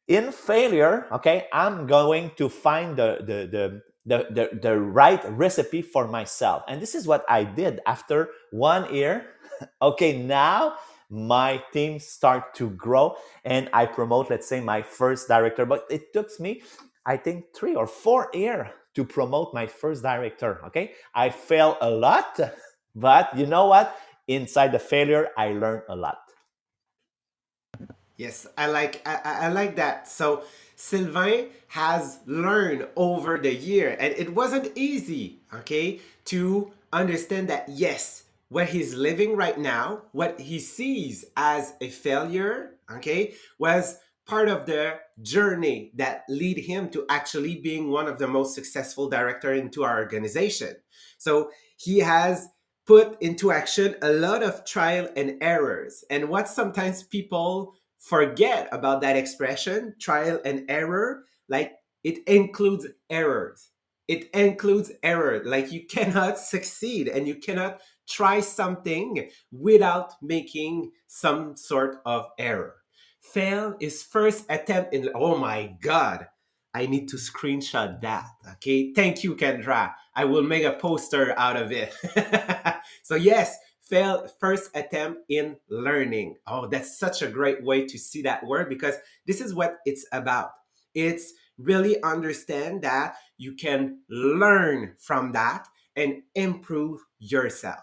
in 0.09 0.31
failure 0.33 1.07
okay 1.11 1.47
i'm 1.53 1.87
going 1.87 2.31
to 2.37 2.49
find 2.49 2.97
the 2.97 3.19
the 3.21 3.49
the 3.51 3.83
the, 4.09 4.27
the, 4.31 4.61
the 4.63 4.79
right 4.79 5.21
recipe 5.33 5.83
for 5.83 6.07
myself. 6.07 6.63
And 6.69 6.81
this 6.81 6.95
is 6.95 7.07
what 7.07 7.25
i 7.29 7.45
did 7.45 7.81
after 7.87 8.31
one 8.51 8.95
year. 8.95 9.27
Okay 9.81 10.19
now 10.23 10.75
my 11.09 11.63
team 11.73 11.99
start 11.99 12.53
to 12.55 12.69
grow 12.71 13.17
and 13.45 13.71
i 13.73 13.87
promote 13.87 14.29
let's 14.29 14.47
say 14.47 14.61
my 14.61 14.83
first 14.83 15.29
director. 15.29 15.65
But 15.65 15.87
it 15.91 16.13
took 16.13 16.29
me 16.39 16.63
I 17.07 17.17
think 17.17 17.55
three 17.55 17.75
or 17.75 17.87
four 17.87 18.29
years 18.35 18.69
to 18.97 19.05
promote 19.05 19.53
my 19.55 19.67
first 19.67 20.03
director. 20.03 20.61
Okay. 20.67 20.93
I 21.15 21.29
fail 21.29 21.77
a 21.81 21.91
lot, 21.91 22.41
but 22.97 23.37
you 23.37 23.47
know 23.47 23.67
what? 23.67 23.97
Inside 24.27 24.73
the 24.73 24.81
failure, 24.81 25.29
I 25.39 25.53
learn 25.53 25.83
a 25.89 25.95
lot. 25.95 26.19
Yes, 28.17 28.47
I 28.57 28.67
like 28.67 29.07
I, 29.07 29.47
I 29.47 29.49
like 29.49 29.77
that. 29.77 30.09
So 30.09 30.45
Sylvain 30.75 31.51
has 31.69 32.21
learned 32.27 32.89
over 32.97 33.39
the 33.39 33.55
year, 33.55 33.95
and 34.01 34.15
it 34.15 34.35
wasn't 34.35 34.73
easy, 34.75 35.43
okay, 35.53 36.01
to 36.25 36.73
understand 36.93 37.49
that 37.49 37.69
yes, 37.69 38.25
what 38.49 38.69
he's 38.69 38.95
living 38.95 39.37
right 39.37 39.59
now, 39.59 40.03
what 40.13 40.41
he 40.41 40.59
sees 40.59 41.27
as 41.37 41.75
a 41.83 41.91
failure, 41.91 42.81
okay, 42.91 43.35
was 43.59 43.99
part 44.27 44.49
of 44.49 44.65
the 44.65 44.99
journey 45.23 45.93
that 45.95 46.25
lead 46.29 46.59
him 46.59 46.91
to 46.91 47.07
actually 47.09 47.57
being 47.57 47.91
one 47.91 48.07
of 48.07 48.19
the 48.19 48.29
most 48.29 48.55
successful 48.55 49.09
director 49.09 49.53
into 49.53 49.85
our 49.85 49.99
organization. 49.99 50.77
So 51.19 51.51
he 51.77 52.01
has 52.01 52.49
put 52.87 53.21
into 53.21 53.51
action 53.51 53.97
a 54.03 54.13
lot 54.13 54.43
of 54.43 54.65
trial 54.65 55.09
and 55.17 55.43
errors. 55.43 56.05
And 56.11 56.29
what 56.29 56.49
sometimes 56.49 57.03
people 57.03 57.75
forget 57.99 58.69
about 58.71 59.01
that 59.01 59.17
expression, 59.17 59.95
trial 60.01 60.41
and 60.45 60.71
error, 60.71 61.25
like 61.49 61.73
it 62.05 62.19
includes 62.29 62.87
errors. 63.11 63.71
It 64.07 64.31
includes 64.31 64.93
error. 65.03 65.43
Like 65.45 65.73
you 65.73 65.85
cannot 65.87 66.39
succeed 66.39 67.09
and 67.09 67.27
you 67.27 67.35
cannot 67.37 67.81
try 68.09 68.41
something 68.41 69.31
without 69.51 70.13
making 70.23 70.93
some 71.09 71.57
sort 71.57 71.97
of 72.07 72.27
error 72.39 72.77
fail 73.33 73.77
his 73.81 74.03
first 74.03 74.45
attempt 74.49 74.95
in 74.95 75.11
oh 75.15 75.37
my 75.37 75.75
god 75.81 76.27
i 76.75 76.87
need 76.87 77.09
to 77.09 77.17
screenshot 77.17 78.01
that 78.01 78.27
okay? 78.53 78.93
Thank 78.93 79.25
you 79.25 79.35
kendra. 79.35 79.95
I 80.15 80.25
will 80.25 80.43
make 80.43 80.65
a 80.65 80.73
poster 80.73 81.35
out 81.39 81.57
of 81.57 81.73
it. 81.73 81.95
So 83.03 83.15
yes 83.15 83.57
fail 83.83 84.27
first 84.41 84.71
attempt 84.75 85.21
in 85.29 85.57
learning. 85.69 86.37
Oh 86.47 86.67
that's 86.67 86.99
such 86.99 87.23
a 87.23 87.29
great 87.29 87.63
way 87.65 87.87
to 87.87 87.99
see 87.99 88.23
that 88.23 88.45
word 88.45 88.69
because 88.69 88.97
this 89.27 89.41
is 89.41 89.55
what 89.55 89.77
it's 89.85 90.05
about. 90.13 90.51
It's 90.95 91.33
really 91.59 92.03
understand 92.03 92.83
that 92.83 93.17
you 93.39 93.55
can 93.55 94.01
learn 94.11 94.95
from 94.99 95.33
that 95.33 95.67
and 95.95 96.23
improve 96.35 97.01
yourself. 97.19 97.81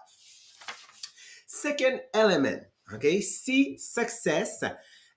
Second 1.47 2.01
element 2.13 2.63
okay? 2.93 3.21
See 3.21 3.77
success 3.77 4.63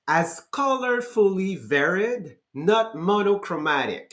as 0.09 0.43
colorfully 0.53 1.59
varied, 1.59 2.37
not 2.55 2.95
monochromatic. 2.95 4.13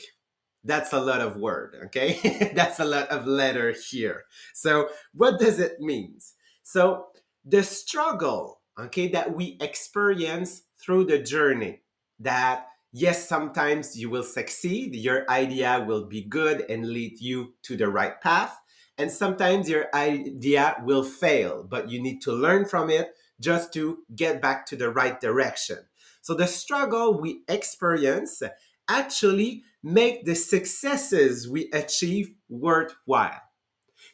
That's 0.64 0.92
a 0.92 1.00
lot 1.00 1.20
of 1.20 1.36
word, 1.36 1.76
okay? 1.86 2.50
That's 2.54 2.80
a 2.80 2.84
lot 2.84 3.08
of 3.08 3.26
letter 3.26 3.74
here. 3.90 4.24
So, 4.54 4.88
what 5.12 5.38
does 5.38 5.58
it 5.58 5.80
mean? 5.80 6.18
So, 6.62 7.06
the 7.44 7.62
struggle, 7.62 8.60
okay, 8.78 9.08
that 9.08 9.36
we 9.36 9.58
experience 9.60 10.62
through 10.80 11.04
the 11.04 11.18
journey, 11.18 11.82
that 12.20 12.66
yes, 12.92 13.28
sometimes 13.28 13.98
you 13.98 14.08
will 14.08 14.22
succeed, 14.22 14.94
your 14.94 15.30
idea 15.30 15.84
will 15.86 16.06
be 16.06 16.22
good 16.22 16.64
and 16.70 16.88
lead 16.88 17.20
you 17.20 17.54
to 17.64 17.76
the 17.76 17.88
right 17.88 18.20
path. 18.22 18.58
And 18.96 19.10
sometimes 19.10 19.68
your 19.68 19.86
idea 19.92 20.76
will 20.84 21.02
fail, 21.02 21.66
but 21.68 21.90
you 21.90 22.00
need 22.00 22.22
to 22.22 22.32
learn 22.32 22.64
from 22.64 22.88
it 22.88 23.10
just 23.40 23.72
to 23.74 23.98
get 24.14 24.40
back 24.40 24.66
to 24.66 24.76
the 24.76 24.90
right 24.90 25.20
direction. 25.20 25.78
So 26.22 26.34
the 26.34 26.46
struggle 26.46 27.20
we 27.20 27.42
experience 27.48 28.42
actually 28.88 29.62
make 29.82 30.24
the 30.24 30.34
successes 30.34 31.48
we 31.48 31.70
achieve 31.72 32.34
worthwhile. 32.48 33.42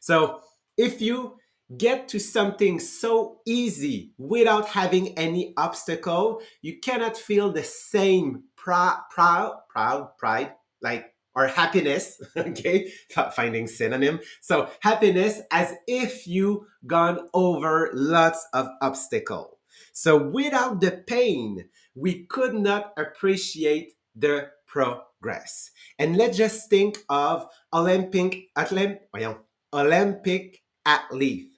So 0.00 0.40
if 0.76 1.00
you 1.00 1.36
get 1.76 2.08
to 2.08 2.18
something 2.18 2.80
so 2.80 3.40
easy 3.46 4.12
without 4.18 4.68
having 4.68 5.16
any 5.16 5.54
obstacle, 5.56 6.40
you 6.62 6.80
cannot 6.80 7.16
feel 7.16 7.52
the 7.52 7.62
same 7.62 8.44
proud, 8.56 8.98
proud, 9.10 9.60
proud, 9.68 10.16
pride, 10.18 10.54
like 10.82 11.09
or 11.34 11.46
happiness, 11.46 12.20
okay, 12.36 12.92
finding 13.34 13.66
synonym. 13.66 14.20
So 14.40 14.68
happiness 14.80 15.40
as 15.50 15.74
if 15.86 16.26
you 16.26 16.66
gone 16.86 17.28
over 17.34 17.90
lots 17.92 18.46
of 18.52 18.68
obstacle. 18.82 19.58
So 19.92 20.16
without 20.16 20.80
the 20.80 20.90
pain, 21.06 21.68
we 21.94 22.26
could 22.26 22.54
not 22.54 22.92
appreciate 22.96 23.92
the 24.14 24.50
progress. 24.66 25.70
And 25.98 26.16
let's 26.16 26.36
just 26.36 26.70
think 26.70 26.98
of 27.08 27.46
Olympic 27.72 28.48
oh 28.56 29.38
Olympic 29.72 30.62
athlete. 30.84 31.49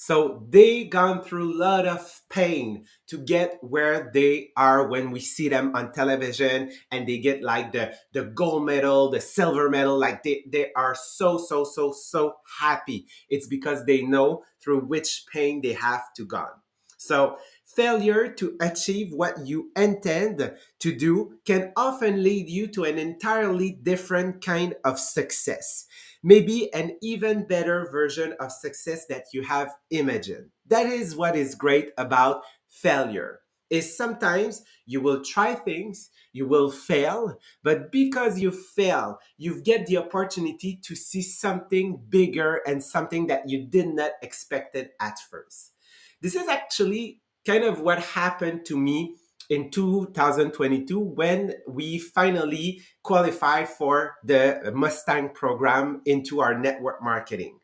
So 0.00 0.46
they 0.48 0.84
gone 0.84 1.20
through 1.20 1.52
a 1.52 1.60
lot 1.60 1.86
of 1.86 2.22
pain 2.30 2.86
to 3.08 3.18
get 3.18 3.58
where 3.60 4.10
they 4.14 4.48
are 4.56 4.88
when 4.88 5.10
we 5.10 5.20
see 5.20 5.50
them 5.50 5.76
on 5.76 5.92
television 5.92 6.72
and 6.90 7.06
they 7.06 7.18
get 7.18 7.42
like 7.42 7.72
the, 7.72 7.92
the 8.14 8.24
gold 8.24 8.64
medal, 8.64 9.10
the 9.10 9.20
silver 9.20 9.68
medal, 9.68 9.98
like 9.98 10.22
they, 10.22 10.42
they 10.50 10.72
are 10.74 10.94
so, 10.94 11.36
so, 11.36 11.64
so, 11.64 11.92
so 11.92 12.36
happy. 12.60 13.08
It's 13.28 13.46
because 13.46 13.84
they 13.84 14.00
know 14.00 14.42
through 14.64 14.86
which 14.86 15.24
pain 15.30 15.60
they 15.60 15.74
have 15.74 16.04
to 16.16 16.24
gone. 16.24 16.62
So 16.96 17.36
failure 17.66 18.32
to 18.32 18.56
achieve 18.58 19.12
what 19.12 19.46
you 19.46 19.70
intend 19.76 20.54
to 20.78 20.96
do 20.96 21.34
can 21.44 21.72
often 21.76 22.22
lead 22.22 22.48
you 22.48 22.68
to 22.68 22.84
an 22.84 22.98
entirely 22.98 23.78
different 23.82 24.42
kind 24.42 24.74
of 24.82 24.98
success 24.98 25.84
maybe 26.22 26.72
an 26.74 26.96
even 27.02 27.46
better 27.46 27.88
version 27.90 28.34
of 28.40 28.52
success 28.52 29.06
that 29.06 29.24
you 29.32 29.42
have 29.42 29.74
imagined. 29.90 30.50
That 30.66 30.86
is 30.86 31.16
what 31.16 31.36
is 31.36 31.54
great 31.54 31.90
about 31.96 32.42
failure. 32.68 33.40
Is 33.70 33.96
sometimes 33.96 34.64
you 34.84 35.00
will 35.00 35.22
try 35.22 35.54
things, 35.54 36.10
you 36.32 36.48
will 36.48 36.72
fail, 36.72 37.38
but 37.62 37.92
because 37.92 38.40
you 38.40 38.50
fail, 38.50 39.18
you 39.38 39.62
get 39.62 39.86
the 39.86 39.98
opportunity 39.98 40.80
to 40.82 40.96
see 40.96 41.22
something 41.22 42.02
bigger 42.08 42.62
and 42.66 42.82
something 42.82 43.28
that 43.28 43.48
you 43.48 43.64
did 43.64 43.86
not 43.94 44.12
expect 44.22 44.74
it 44.74 44.92
at 45.00 45.20
first. 45.30 45.72
This 46.20 46.34
is 46.34 46.48
actually 46.48 47.20
kind 47.46 47.62
of 47.62 47.80
what 47.80 48.00
happened 48.00 48.64
to 48.66 48.76
me 48.76 49.14
in 49.50 49.68
2022 49.70 50.98
when 50.98 51.54
we 51.68 51.98
finally 51.98 52.80
qualified 53.02 53.68
for 53.68 54.14
the 54.24 54.72
Mustang 54.74 55.30
program 55.30 56.00
into 56.06 56.40
our 56.40 56.56
network 56.58 57.02
marketing. 57.02 57.58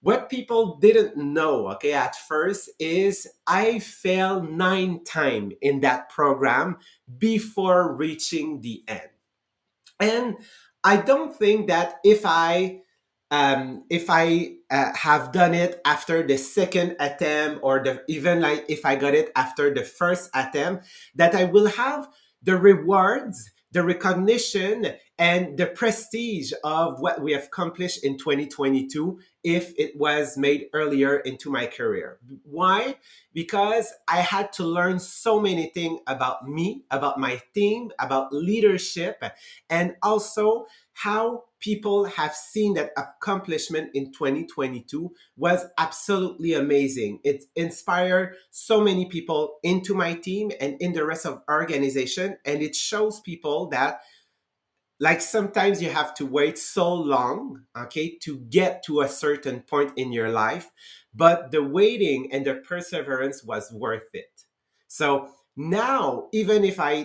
What 0.00 0.30
people 0.30 0.78
didn't 0.78 1.16
know, 1.16 1.68
okay, 1.72 1.92
at 1.92 2.16
first 2.16 2.70
is 2.78 3.28
I 3.46 3.80
failed 3.80 4.50
nine 4.50 5.04
times 5.04 5.54
in 5.60 5.80
that 5.80 6.08
program 6.08 6.78
before 7.18 7.94
reaching 7.94 8.60
the 8.60 8.82
end. 8.88 9.10
And 10.00 10.36
I 10.84 10.96
don't 10.98 11.34
think 11.34 11.66
that 11.66 11.96
if 12.04 12.22
I 12.24 12.82
um, 13.30 13.84
if 13.90 14.08
I 14.08 14.54
uh, 14.70 14.92
have 14.94 15.32
done 15.32 15.54
it 15.54 15.80
after 15.84 16.26
the 16.26 16.38
second 16.38 16.96
attempt 16.98 17.60
or 17.62 17.82
the 17.82 18.02
even 18.08 18.40
like 18.40 18.64
if 18.68 18.86
I 18.86 18.96
got 18.96 19.14
it 19.14 19.30
after 19.36 19.72
the 19.72 19.82
first 19.82 20.30
attempt, 20.34 20.86
that 21.14 21.34
I 21.34 21.44
will 21.44 21.66
have 21.66 22.08
the 22.42 22.56
rewards, 22.56 23.50
the 23.72 23.82
recognition, 23.82 24.94
and 25.18 25.58
the 25.58 25.66
prestige 25.66 26.52
of 26.64 27.00
what 27.00 27.20
we 27.20 27.32
have 27.32 27.44
accomplished 27.44 28.04
in 28.04 28.16
2022 28.16 29.18
if 29.42 29.74
it 29.76 29.98
was 29.98 30.38
made 30.38 30.66
earlier 30.72 31.18
into 31.18 31.50
my 31.50 31.66
career. 31.66 32.18
Why? 32.44 32.96
Because 33.34 33.92
I 34.06 34.20
had 34.20 34.52
to 34.54 34.64
learn 34.64 35.00
so 35.00 35.40
many 35.40 35.66
things 35.66 36.00
about 36.06 36.48
me, 36.48 36.84
about 36.90 37.18
my 37.18 37.42
team, 37.52 37.90
about 37.98 38.32
leadership, 38.32 39.22
and 39.68 39.96
also 40.02 40.66
how 40.92 41.44
people 41.60 42.04
have 42.04 42.34
seen 42.34 42.74
that 42.74 42.92
accomplishment 42.96 43.90
in 43.94 44.12
2022 44.12 45.10
was 45.36 45.66
absolutely 45.76 46.54
amazing. 46.54 47.20
It 47.24 47.44
inspired 47.56 48.36
so 48.50 48.80
many 48.80 49.06
people 49.06 49.58
into 49.62 49.94
my 49.94 50.14
team 50.14 50.50
and 50.60 50.76
in 50.80 50.92
the 50.92 51.04
rest 51.04 51.26
of 51.26 51.42
organization 51.50 52.36
and 52.44 52.62
it 52.62 52.74
shows 52.74 53.20
people 53.20 53.68
that 53.68 54.00
like 55.00 55.20
sometimes 55.20 55.80
you 55.82 55.90
have 55.90 56.12
to 56.14 56.26
wait 56.26 56.58
so 56.58 56.92
long 56.92 57.62
okay 57.76 58.16
to 58.18 58.38
get 58.50 58.82
to 58.84 59.00
a 59.00 59.08
certain 59.08 59.60
point 59.60 59.92
in 59.96 60.12
your 60.12 60.28
life 60.28 60.70
but 61.14 61.50
the 61.50 61.62
waiting 61.62 62.28
and 62.32 62.44
the 62.46 62.54
perseverance 62.54 63.44
was 63.44 63.72
worth 63.72 64.08
it 64.12 64.44
so 64.88 65.28
now 65.60 66.28
even 66.32 66.64
if 66.64 66.78
i 66.78 67.04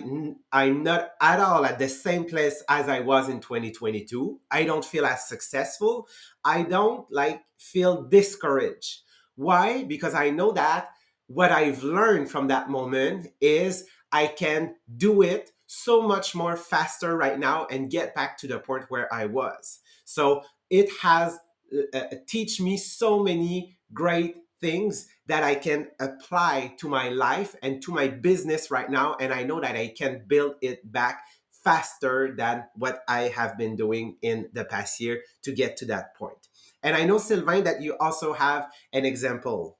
i'm 0.52 0.84
not 0.84 1.10
at 1.20 1.40
all 1.40 1.66
at 1.66 1.78
the 1.78 1.88
same 1.88 2.24
place 2.24 2.62
as 2.68 2.88
i 2.88 3.00
was 3.00 3.28
in 3.28 3.40
2022 3.40 4.40
i 4.50 4.62
don't 4.64 4.84
feel 4.84 5.04
as 5.04 5.26
successful. 5.26 6.06
I 6.44 6.62
don't 6.62 7.10
like 7.10 7.42
feel 7.58 8.04
discouraged. 8.04 9.00
Why? 9.34 9.82
Because 9.82 10.14
i 10.14 10.30
know 10.30 10.52
that 10.52 10.90
what 11.26 11.50
i've 11.50 11.82
learned 11.82 12.30
from 12.30 12.46
that 12.48 12.70
moment 12.70 13.26
is 13.40 13.86
i 14.12 14.28
can 14.28 14.76
do 14.96 15.22
it 15.22 15.50
so 15.66 16.02
much 16.02 16.34
more 16.34 16.56
faster 16.56 17.16
right 17.16 17.38
now 17.38 17.66
and 17.70 17.90
get 17.90 18.14
back 18.14 18.38
to 18.38 18.46
the 18.46 18.58
point 18.58 18.84
where 18.88 19.12
I 19.12 19.26
was. 19.26 19.80
So 20.04 20.42
it 20.70 20.90
has 21.00 21.38
uh, 21.74 21.98
uh, 21.98 22.04
teach 22.28 22.60
me 22.60 22.76
so 22.76 23.22
many 23.22 23.78
great 23.92 24.36
things 24.60 25.08
that 25.26 25.42
I 25.42 25.54
can 25.54 25.88
apply 26.00 26.74
to 26.78 26.88
my 26.88 27.08
life 27.08 27.54
and 27.62 27.82
to 27.82 27.92
my 27.92 28.08
business 28.08 28.70
right 28.70 28.90
now. 28.90 29.16
And 29.18 29.32
I 29.32 29.42
know 29.44 29.60
that 29.60 29.76
I 29.76 29.88
can 29.96 30.24
build 30.26 30.56
it 30.60 30.80
back 30.90 31.22
faster 31.64 32.34
than 32.36 32.64
what 32.76 33.00
I 33.08 33.22
have 33.22 33.56
been 33.56 33.74
doing 33.74 34.16
in 34.20 34.50
the 34.52 34.64
past 34.64 35.00
year 35.00 35.22
to 35.44 35.52
get 35.52 35.78
to 35.78 35.86
that 35.86 36.14
point. 36.14 36.48
And 36.82 36.94
I 36.94 37.04
know, 37.06 37.18
Sylvain, 37.18 37.64
that 37.64 37.80
you 37.80 37.96
also 37.98 38.34
have 38.34 38.70
an 38.92 39.06
example 39.06 39.78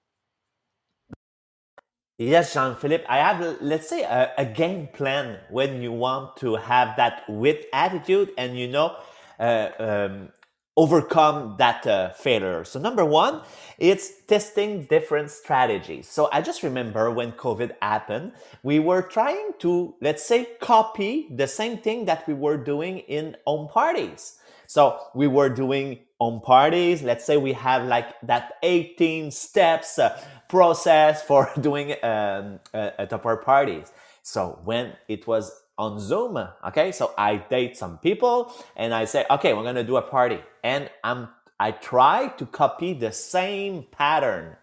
Yes, 2.16 2.54
Jean-Philippe, 2.54 3.04
I 3.09 3.16
have, 3.18 3.61
let's 3.61 3.88
say, 3.88 4.02
a, 4.04 4.30
a, 4.38 4.44
game 4.44 4.87
plan 4.87 5.40
when 5.50 5.83
you 5.83 5.90
want 5.90 6.37
to 6.37 6.54
have 6.54 6.96
that 6.96 7.24
with 7.28 7.64
attitude 7.72 8.30
and, 8.38 8.57
you 8.57 8.68
know, 8.68 8.96
uh, 9.40 9.70
um, 9.80 10.28
overcome 10.76 11.54
that 11.58 11.87
uh, 11.87 12.10
failure. 12.10 12.64
So 12.64 12.80
number 12.80 13.04
one, 13.04 13.42
it's 13.78 14.22
testing 14.26 14.84
different 14.87 15.30
strategies. 15.30 16.08
So 16.08 16.28
I 16.32 16.42
just 16.42 16.62
remember 16.62 17.10
when 17.10 17.32
COVID 17.32 17.72
happened, 17.80 18.32
we 18.62 18.80
were 18.80 19.02
trying 19.02 19.52
to, 19.60 19.94
let's 20.00 20.24
say, 20.24 20.48
copy 20.60 21.28
the 21.30 21.46
same 21.46 21.78
thing 21.78 22.06
that 22.06 22.26
we 22.26 22.34
were 22.34 22.56
doing 22.56 22.98
in 22.98 23.37
home 23.46 23.68
parties. 23.68 24.38
So 24.66 24.98
we 25.14 25.26
were 25.28 25.48
doing 25.48 26.00
home 26.20 26.40
parties. 26.40 27.02
Let's 27.02 27.24
say 27.24 27.37
we 27.37 27.52
have 27.52 27.84
like 27.84 28.08
that 28.22 28.54
18 28.62 29.30
steps 29.30 29.98
uh, 29.98 30.20
process 30.48 31.22
for 31.22 31.50
doing 31.60 31.92
um, 32.02 32.60
a, 32.72 32.92
a 32.98 33.06
tupper 33.06 33.37
parties. 33.37 33.92
So 34.22 34.58
when 34.64 34.94
it 35.06 35.26
was 35.26 35.52
on 35.76 36.00
Zoom, 36.00 36.38
okay, 36.68 36.92
so 36.92 37.12
I 37.18 37.37
date 37.37 37.76
some 37.76 37.98
people 37.98 38.52
and 38.76 38.94
I 38.94 39.04
say, 39.04 39.26
okay, 39.30 39.52
we're 39.54 39.64
gonna 39.64 39.84
do 39.84 39.96
a 39.96 40.02
party, 40.02 40.40
and 40.64 40.90
I'm 41.05 41.29
I 41.61 41.70
try 41.70 42.29
to 42.38 42.46
copy 42.46 42.94
the 42.94 43.12
same 43.12 43.85
pattern. 43.92 44.57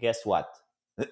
Guess 0.00 0.26
what? 0.26 0.50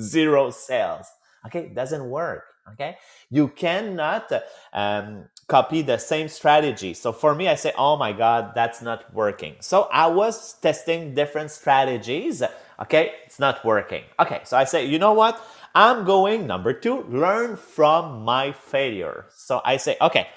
Zero 0.00 0.50
sales. 0.50 1.06
Okay, 1.46 1.70
doesn't 1.74 2.10
work. 2.10 2.44
Okay, 2.74 2.98
you 3.30 3.48
cannot 3.48 4.30
um, 4.74 5.24
copy 5.48 5.80
the 5.80 5.96
same 5.96 6.28
strategy. 6.28 6.92
So 6.92 7.12
for 7.12 7.34
me, 7.34 7.48
I 7.48 7.54
say, 7.54 7.72
oh 7.78 7.96
my 7.96 8.12
God, 8.12 8.52
that's 8.54 8.82
not 8.82 9.12
working. 9.14 9.56
So 9.60 9.88
I 9.90 10.08
was 10.08 10.52
testing 10.60 11.14
different 11.14 11.50
strategies. 11.50 12.42
Okay, 12.80 13.12
it's 13.24 13.38
not 13.38 13.64
working. 13.64 14.04
Okay, 14.20 14.42
so 14.44 14.58
I 14.58 14.64
say, 14.64 14.84
you 14.84 14.98
know 14.98 15.14
what? 15.14 15.42
I'm 15.74 16.04
going, 16.04 16.46
number 16.46 16.74
two, 16.74 17.04
learn 17.04 17.56
from 17.56 18.22
my 18.24 18.52
failure. 18.52 19.26
So 19.34 19.62
I 19.64 19.78
say, 19.78 19.96
okay, 20.02 20.28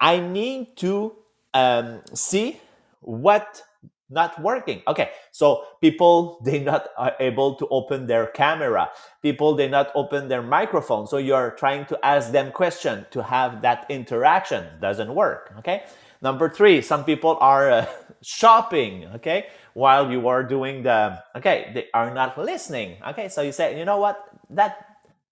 I 0.00 0.20
need 0.20 0.76
to 0.78 1.16
um, 1.54 2.00
see 2.14 2.60
what 3.00 3.62
not 4.10 4.40
working. 4.42 4.82
Okay, 4.88 5.10
so 5.30 5.64
people 5.80 6.40
they 6.44 6.58
not 6.58 6.88
are 6.98 7.14
able 7.20 7.54
to 7.54 7.66
open 7.68 8.06
their 8.06 8.26
camera. 8.26 8.90
People 9.22 9.54
they 9.54 9.68
not 9.68 9.90
open 9.94 10.28
their 10.28 10.42
microphone. 10.42 11.06
So 11.06 11.16
you're 11.16 11.52
trying 11.52 11.86
to 11.86 12.04
ask 12.04 12.32
them 12.32 12.50
question 12.50 13.06
to 13.12 13.22
have 13.22 13.62
that 13.62 13.86
interaction 13.88 14.66
doesn't 14.80 15.14
work. 15.14 15.52
Okay. 15.58 15.84
Number 16.22 16.50
three, 16.50 16.82
some 16.82 17.04
people 17.04 17.38
are 17.40 17.70
uh, 17.70 17.86
shopping. 18.22 19.06
Okay, 19.16 19.46
while 19.74 20.10
you 20.10 20.28
are 20.28 20.42
doing 20.42 20.82
the 20.82 21.22
okay, 21.36 21.70
they 21.72 21.86
are 21.94 22.12
not 22.12 22.36
listening. 22.36 22.98
Okay, 23.08 23.28
so 23.28 23.40
you 23.42 23.52
say, 23.52 23.78
you 23.78 23.84
know 23.84 23.96
what, 23.96 24.28
that 24.50 24.86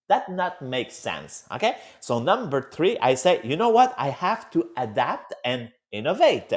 that 0.08 0.30
not 0.30 0.62
makes 0.62 0.94
sense. 0.96 1.44
Okay, 1.52 1.76
so 2.00 2.18
number 2.18 2.70
three, 2.72 2.96
I 3.02 3.14
say, 3.14 3.40
you 3.44 3.56
know 3.56 3.68
what, 3.68 3.94
I 3.98 4.08
have 4.08 4.50
to 4.52 4.70
adapt 4.78 5.34
and 5.44 5.70
innovate. 5.92 6.52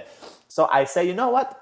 So 0.48 0.68
I 0.72 0.86
say, 0.86 1.06
you 1.08 1.14
know 1.14 1.30
what, 1.30 1.60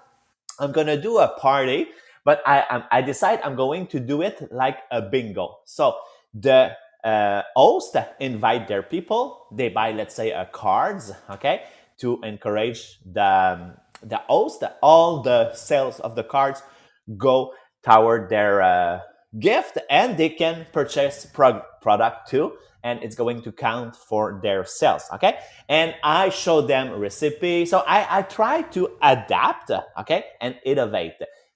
I'm 0.59 0.71
gonna 0.71 1.01
do 1.01 1.19
a 1.19 1.27
party, 1.39 1.87
but 2.25 2.41
I 2.45 2.83
I 2.91 3.01
decide 3.01 3.41
I'm 3.43 3.55
going 3.55 3.87
to 3.87 3.99
do 3.99 4.21
it 4.21 4.51
like 4.51 4.79
a 4.91 5.01
bingo. 5.01 5.59
So 5.65 5.95
the 6.33 6.71
uh, 7.03 7.43
host 7.55 7.95
invite 8.19 8.67
their 8.67 8.83
people. 8.83 9.47
They 9.51 9.69
buy, 9.69 9.91
let's 9.91 10.15
say, 10.15 10.31
a 10.31 10.45
cards, 10.45 11.11
okay, 11.29 11.63
to 11.99 12.19
encourage 12.23 12.99
the 13.05 13.75
the 14.03 14.17
host. 14.27 14.63
All 14.81 15.21
the 15.21 15.53
sales 15.53 15.99
of 16.01 16.15
the 16.15 16.23
cards 16.23 16.61
go 17.17 17.53
toward 17.83 18.29
their 18.29 18.61
uh, 18.61 18.99
gift, 19.37 19.77
and 19.89 20.17
they 20.17 20.29
can 20.29 20.65
purchase 20.71 21.25
pro- 21.25 21.61
product 21.81 22.29
too 22.29 22.53
and 22.83 23.03
it's 23.03 23.15
going 23.15 23.41
to 23.41 23.51
count 23.51 23.95
for 23.95 24.39
their 24.41 24.63
sales. 24.65 25.03
Okay. 25.13 25.37
And 25.67 25.95
I 26.03 26.29
show 26.29 26.61
them 26.61 26.97
recipe. 26.99 27.65
So 27.65 27.79
I, 27.79 28.19
I 28.19 28.21
try 28.23 28.61
to 28.73 28.91
adapt. 29.01 29.71
Okay. 29.99 30.25
And 30.41 30.55
innovate. 30.65 31.15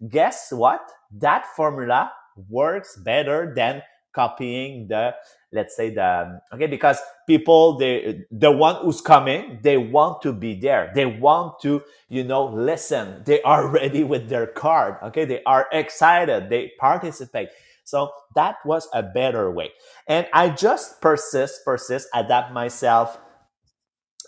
Guess 0.10 0.52
what? 0.52 0.82
That 1.12 1.46
formula 1.56 2.12
works 2.50 2.98
better 2.98 3.54
than 3.56 3.82
copying 4.14 4.88
the 4.88 5.14
let's 5.52 5.76
say 5.76 5.90
the 5.90 6.40
okay 6.54 6.68
because 6.68 7.00
people 7.26 7.78
they 7.80 8.24
the 8.30 8.52
one 8.52 8.76
who's 8.84 9.02
coming 9.02 9.60
they 9.64 9.76
want 9.76 10.22
to 10.22 10.32
be 10.32 10.54
there 10.54 10.92
they 10.94 11.06
want 11.06 11.60
to 11.60 11.82
you 12.10 12.24
know 12.24 12.46
listen 12.46 13.24
they 13.26 13.42
are 13.42 13.68
ready 13.72 14.04
with 14.04 14.30
their 14.30 14.46
card 14.46 14.98
okay 15.02 15.26
they 15.26 15.42
are 15.46 15.68
excited 15.72 16.48
they 16.50 16.72
participate 16.80 17.50
so 17.84 18.12
that 18.36 18.58
was 18.66 18.88
a 18.94 19.04
better 19.04 19.52
way. 19.52 19.72
And 20.08 20.28
I 20.34 20.50
just 20.50 21.02
persist, 21.02 21.66
persist, 21.66 22.08
adapt 22.14 22.54
myself. 22.54 23.18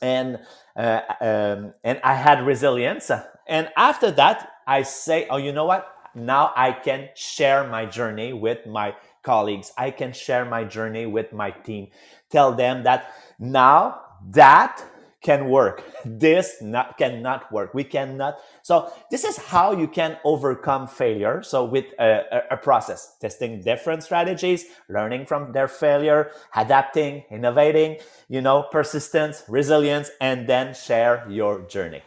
And 0.02 0.40
uh, 0.76 1.02
um, 1.22 1.74
and 1.84 2.00
I 2.04 2.16
had 2.16 2.46
resilience. 2.46 3.12
And 3.48 3.70
after 3.78 4.12
that, 4.12 4.50
I 4.68 4.84
say, 4.84 5.28
oh, 5.30 5.38
you 5.38 5.54
know 5.54 5.66
what? 5.66 5.88
Now 6.16 6.52
I 6.56 6.72
can 6.72 7.10
share 7.16 7.68
my 7.68 7.86
journey 7.86 8.34
with 8.34 8.66
my 8.66 8.96
colleagues. 9.24 9.72
I 9.78 9.92
can 9.92 10.14
share 10.14 10.46
my 10.46 10.64
journey 10.64 11.06
with 11.06 11.34
my 11.34 11.52
team. 11.52 11.88
Tell 12.32 12.54
them 12.54 12.84
that 12.84 13.12
now 13.40 14.02
that 14.32 14.84
can 15.26 15.50
work. 15.50 15.84
This 16.06 16.62
not, 16.62 16.98
cannot 17.00 17.52
work. 17.52 17.74
We 17.74 17.84
cannot. 17.84 18.38
So 18.62 18.94
this 19.10 19.24
is 19.24 19.38
how 19.38 19.72
you 19.74 19.88
can 19.88 20.18
overcome 20.24 20.88
failure. 20.88 21.42
So 21.42 21.66
with 21.66 21.86
a, 22.00 22.44
a, 22.52 22.58
process, 22.58 23.18
testing 23.20 23.62
different 23.62 24.04
strategies, 24.04 24.66
learning 24.88 25.26
from 25.26 25.52
their 25.52 25.68
failure, 25.68 26.32
adapting, 26.56 27.24
innovating, 27.32 27.98
you 28.30 28.42
know, 28.42 28.68
persistence, 28.72 29.44
resilience, 29.50 30.12
and 30.22 30.48
then 30.48 30.76
share 30.76 31.26
your 31.28 31.62
journey. 31.68 32.04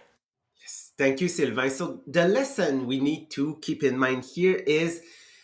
Yes, 0.63 0.93
thank 0.97 1.21
you, 1.21 1.29
Sylvain. 1.29 1.71
So 1.71 2.03
the 2.07 2.29
lesson 2.29 2.87
we 2.87 3.01
need 3.01 3.31
to 3.33 3.59
keep 3.61 3.83
in 3.83 3.99
mind 3.99 4.25
here 4.33 4.63
is 4.65 5.03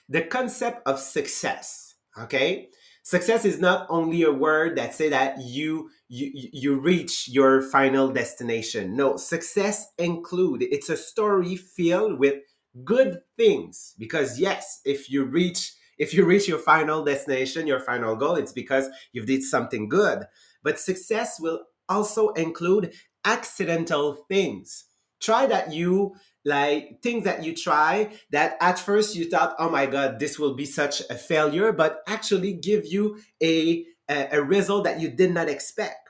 the 0.09 0.23
concept 0.23 0.87
of 0.87 1.01
success. 1.01 1.95
Okay, 2.17 2.69
success 3.03 3.45
is 3.45 3.59
not 3.59 3.87
only 3.91 4.23
a 4.23 4.33
word 4.33 4.77
that 4.79 4.95
say 4.95 5.09
that 5.09 5.39
you 5.43 5.91
you 6.15 6.49
you 6.53 6.77
reach 6.79 7.29
your 7.29 7.61
final 7.61 8.09
destination. 8.09 8.97
No, 8.97 9.17
success 9.17 9.89
include 9.99 10.63
it's 10.63 10.89
a 10.89 10.97
story 10.97 11.57
filled 11.57 12.19
with 12.19 12.37
good 12.85 13.21
things 13.37 13.95
because 13.99 14.39
yes, 14.39 14.81
if 14.85 15.11
you 15.11 15.25
reach 15.25 15.75
if 15.99 16.15
you 16.15 16.25
reach 16.25 16.49
your 16.49 16.59
final 16.59 17.05
destination, 17.05 17.67
your 17.67 17.81
final 17.81 18.17
goal, 18.17 18.37
it's 18.37 18.53
because 18.53 18.89
you've 19.13 19.27
did 19.27 19.43
something 19.43 19.89
good. 19.89 20.25
But 20.63 20.81
success 20.81 21.39
will 21.41 21.61
also 21.89 22.31
include 22.31 22.95
accidental 23.25 24.25
things. 24.29 24.85
Try 25.21 25.47
that 25.47 25.73
you 25.73 26.15
like 26.45 27.01
things 27.03 27.25
that 27.25 27.43
you 27.43 27.55
try 27.55 28.11
that 28.31 28.57
at 28.61 28.79
first 28.79 29.17
you 29.17 29.29
thought, 29.29 29.55
oh 29.59 29.71
my 29.71 29.87
god, 29.87 30.19
this 30.19 30.39
will 30.39 30.55
be 30.55 30.67
such 30.67 31.01
a 31.11 31.15
failure, 31.15 31.73
but 31.73 32.03
actually 32.07 32.53
give 32.53 32.87
you 32.87 33.19
a 33.43 33.85
a, 34.09 34.29
a 34.33 34.43
result 34.43 34.85
that 34.85 35.01
you 35.01 35.09
did 35.09 35.33
not 35.33 35.49
expect. 35.49 36.04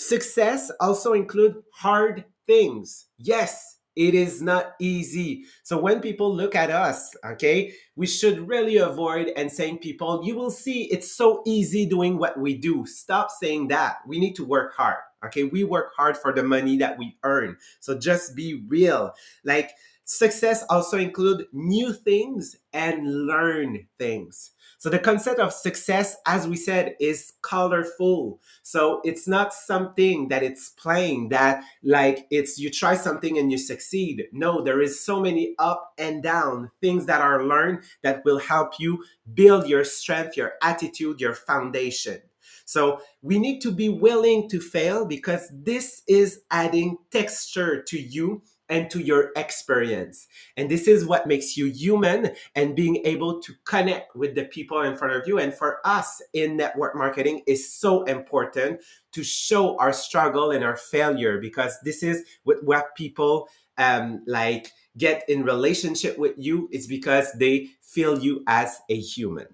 Success 0.00 0.72
also 0.80 1.12
include 1.12 1.62
hard 1.74 2.24
things. 2.46 3.06
Yes, 3.18 3.76
it 3.94 4.14
is 4.14 4.40
not 4.40 4.72
easy. 4.80 5.44
So 5.62 5.78
when 5.78 6.00
people 6.00 6.34
look 6.34 6.54
at 6.54 6.70
us, 6.70 7.14
okay, 7.22 7.74
we 7.96 8.06
should 8.06 8.48
really 8.48 8.78
avoid 8.78 9.30
and 9.36 9.52
saying 9.52 9.78
people, 9.78 10.22
you 10.24 10.34
will 10.34 10.50
see 10.50 10.84
it's 10.84 11.14
so 11.14 11.42
easy 11.46 11.84
doing 11.84 12.16
what 12.16 12.40
we 12.40 12.56
do. 12.56 12.86
Stop 12.86 13.30
saying 13.30 13.68
that. 13.68 13.98
We 14.06 14.18
need 14.18 14.34
to 14.36 14.44
work 14.44 14.74
hard. 14.74 15.00
Okay, 15.22 15.44
we 15.44 15.64
work 15.64 15.90
hard 15.94 16.16
for 16.16 16.32
the 16.32 16.42
money 16.42 16.78
that 16.78 16.96
we 16.98 17.18
earn. 17.22 17.58
So 17.80 17.98
just 17.98 18.34
be 18.34 18.64
real. 18.68 19.12
Like 19.44 19.72
success 20.10 20.64
also 20.68 20.98
include 20.98 21.46
new 21.52 21.92
things 21.92 22.56
and 22.72 23.26
learn 23.28 23.86
things. 23.96 24.50
So 24.78 24.90
the 24.90 24.98
concept 24.98 25.38
of 25.38 25.52
success, 25.52 26.16
as 26.26 26.48
we 26.48 26.56
said, 26.56 26.96
is 26.98 27.34
colorful. 27.42 28.40
So 28.64 29.00
it's 29.04 29.28
not 29.28 29.54
something 29.54 30.26
that 30.26 30.42
it's 30.42 30.70
plain 30.70 31.28
that 31.28 31.62
like 31.84 32.26
it's 32.28 32.58
you 32.58 32.70
try 32.70 32.96
something 32.96 33.38
and 33.38 33.52
you 33.52 33.58
succeed. 33.58 34.24
No, 34.32 34.64
there 34.64 34.80
is 34.80 35.04
so 35.04 35.20
many 35.20 35.54
up 35.60 35.92
and 35.96 36.24
down 36.24 36.72
things 36.80 37.06
that 37.06 37.20
are 37.20 37.44
learned 37.44 37.84
that 38.02 38.24
will 38.24 38.40
help 38.40 38.80
you 38.80 39.04
build 39.32 39.68
your 39.68 39.84
strength, 39.84 40.36
your 40.36 40.54
attitude, 40.60 41.20
your 41.20 41.34
foundation. 41.34 42.20
So 42.64 43.00
we 43.22 43.38
need 43.38 43.60
to 43.60 43.70
be 43.70 43.88
willing 43.88 44.48
to 44.48 44.60
fail 44.60 45.04
because 45.04 45.52
this 45.52 46.02
is 46.08 46.40
adding 46.50 46.98
texture 47.12 47.82
to 47.82 48.00
you 48.00 48.42
and 48.70 48.88
to 48.90 49.00
your 49.00 49.32
experience. 49.36 50.28
And 50.56 50.70
this 50.70 50.88
is 50.88 51.04
what 51.04 51.26
makes 51.26 51.56
you 51.56 51.66
human 51.66 52.30
and 52.54 52.76
being 52.76 53.02
able 53.04 53.42
to 53.42 53.52
connect 53.64 54.16
with 54.16 54.34
the 54.34 54.44
people 54.44 54.80
in 54.80 54.96
front 54.96 55.14
of 55.14 55.26
you. 55.26 55.38
And 55.38 55.52
for 55.52 55.80
us 55.84 56.22
in 56.32 56.56
network 56.56 56.96
marketing 56.96 57.42
is 57.46 57.72
so 57.72 58.04
important 58.04 58.80
to 59.12 59.24
show 59.24 59.76
our 59.78 59.92
struggle 59.92 60.52
and 60.52 60.64
our 60.64 60.76
failure 60.76 61.38
because 61.38 61.76
this 61.84 62.02
is 62.02 62.24
what, 62.44 62.64
what 62.64 62.94
people 62.94 63.48
um, 63.76 64.22
like 64.26 64.70
get 64.96 65.28
in 65.28 65.42
relationship 65.42 66.16
with 66.18 66.34
you. 66.38 66.68
It's 66.70 66.86
because 66.86 67.32
they 67.32 67.70
feel 67.82 68.18
you 68.18 68.44
as 68.46 68.80
a 68.88 68.98
human. 68.98 69.46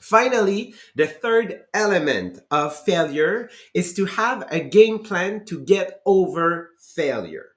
Finally, 0.00 0.74
the 0.96 1.06
third 1.06 1.62
element 1.72 2.40
of 2.50 2.76
failure 2.76 3.48
is 3.72 3.94
to 3.94 4.04
have 4.04 4.44
a 4.50 4.58
game 4.58 4.98
plan 4.98 5.44
to 5.44 5.60
get 5.60 6.00
over 6.04 6.70
failure. 6.78 7.51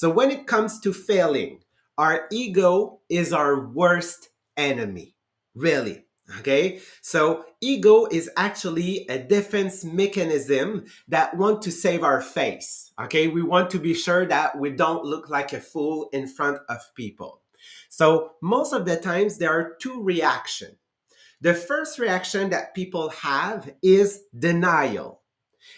So 0.00 0.08
when 0.08 0.30
it 0.30 0.46
comes 0.46 0.80
to 0.80 0.94
failing, 0.94 1.60
our 1.98 2.26
ego 2.32 3.00
is 3.10 3.34
our 3.34 3.68
worst 3.68 4.30
enemy. 4.56 5.14
Really. 5.54 6.06
Okay. 6.38 6.80
So 7.02 7.44
ego 7.60 8.06
is 8.06 8.30
actually 8.34 9.06
a 9.10 9.18
defense 9.18 9.84
mechanism 9.84 10.86
that 11.08 11.36
want 11.36 11.60
to 11.64 11.70
save 11.70 12.02
our 12.02 12.22
face. 12.22 12.94
Okay. 12.98 13.28
We 13.28 13.42
want 13.42 13.68
to 13.72 13.78
be 13.78 13.92
sure 13.92 14.24
that 14.24 14.58
we 14.58 14.70
don't 14.70 15.04
look 15.04 15.28
like 15.28 15.52
a 15.52 15.60
fool 15.60 16.08
in 16.14 16.26
front 16.28 16.60
of 16.70 16.78
people. 16.94 17.42
So 17.90 18.36
most 18.40 18.72
of 18.72 18.86
the 18.86 18.96
times 18.96 19.36
there 19.36 19.52
are 19.52 19.76
two 19.82 20.02
reactions 20.02 20.78
the 21.42 21.52
first 21.52 21.98
reaction 21.98 22.48
that 22.50 22.74
people 22.74 23.10
have 23.10 23.70
is 23.82 24.22
denial. 24.38 25.20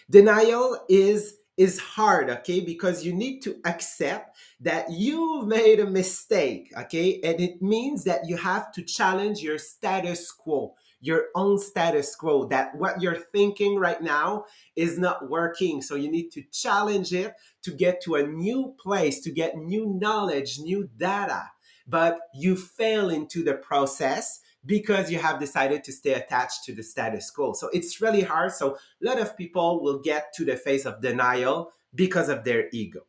Denial 0.09 0.79
is 0.87 1.35
is 1.57 1.79
hard, 1.79 2.29
okay? 2.29 2.61
Because 2.61 3.05
you 3.05 3.13
need 3.13 3.41
to 3.41 3.57
accept 3.65 4.37
that 4.59 4.91
you've 4.91 5.47
made 5.47 5.79
a 5.79 5.89
mistake, 5.89 6.71
okay? 6.77 7.19
And 7.23 7.39
it 7.39 7.61
means 7.61 8.03
that 8.05 8.27
you 8.27 8.37
have 8.37 8.71
to 8.73 8.81
challenge 8.81 9.41
your 9.41 9.57
status 9.57 10.31
quo, 10.31 10.73
your 10.99 11.25
own 11.35 11.59
status 11.59 12.15
quo, 12.15 12.45
that 12.45 12.75
what 12.75 13.01
you're 13.01 13.19
thinking 13.31 13.77
right 13.77 14.01
now 14.01 14.45
is 14.75 14.97
not 14.97 15.29
working. 15.29 15.81
So 15.81 15.95
you 15.95 16.09
need 16.09 16.31
to 16.31 16.43
challenge 16.51 17.13
it 17.13 17.33
to 17.63 17.71
get 17.71 18.01
to 18.03 18.15
a 18.15 18.25
new 18.25 18.75
place, 18.81 19.19
to 19.21 19.31
get 19.31 19.57
new 19.57 19.97
knowledge, 19.99 20.59
new 20.59 20.89
data. 20.97 21.51
But 21.85 22.19
you 22.33 22.55
fail 22.55 23.09
into 23.09 23.43
the 23.43 23.55
process 23.55 24.39
because 24.65 25.11
you 25.11 25.19
have 25.19 25.39
decided 25.39 25.83
to 25.83 25.91
stay 25.91 26.13
attached 26.13 26.63
to 26.65 26.73
the 26.73 26.83
status 26.83 27.29
quo. 27.29 27.53
So 27.53 27.69
it's 27.73 28.01
really 28.01 28.21
hard. 28.21 28.51
So 28.53 28.75
a 28.75 29.05
lot 29.05 29.19
of 29.19 29.37
people 29.37 29.83
will 29.83 29.99
get 29.99 30.33
to 30.35 30.45
the 30.45 30.55
phase 30.55 30.85
of 30.85 31.01
denial 31.01 31.71
because 31.93 32.29
of 32.29 32.43
their 32.43 32.69
ego. 32.71 33.01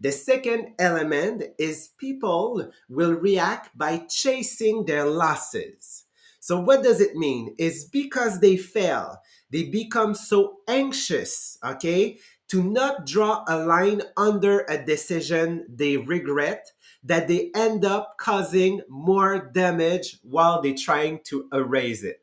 The 0.00 0.12
second 0.12 0.74
element 0.78 1.42
is 1.58 1.90
people 1.98 2.70
will 2.88 3.14
react 3.14 3.76
by 3.76 3.98
chasing 4.08 4.84
their 4.84 5.04
losses. 5.04 6.04
So 6.40 6.60
what 6.60 6.84
does 6.84 7.00
it 7.00 7.16
mean? 7.16 7.54
Is 7.58 7.84
because 7.84 8.40
they 8.40 8.56
fail, 8.56 9.18
they 9.50 9.64
become 9.64 10.14
so 10.14 10.58
anxious, 10.68 11.58
okay, 11.64 12.18
to 12.48 12.62
not 12.62 13.06
draw 13.06 13.44
a 13.48 13.58
line 13.58 14.02
under 14.16 14.60
a 14.68 14.82
decision 14.82 15.66
they 15.68 15.96
regret 15.96 16.70
that 17.04 17.28
they 17.28 17.50
end 17.54 17.84
up 17.84 18.16
causing 18.18 18.80
more 18.88 19.50
damage 19.52 20.18
while 20.22 20.60
they're 20.60 20.74
trying 20.74 21.20
to 21.24 21.48
erase 21.52 22.02
it. 22.02 22.20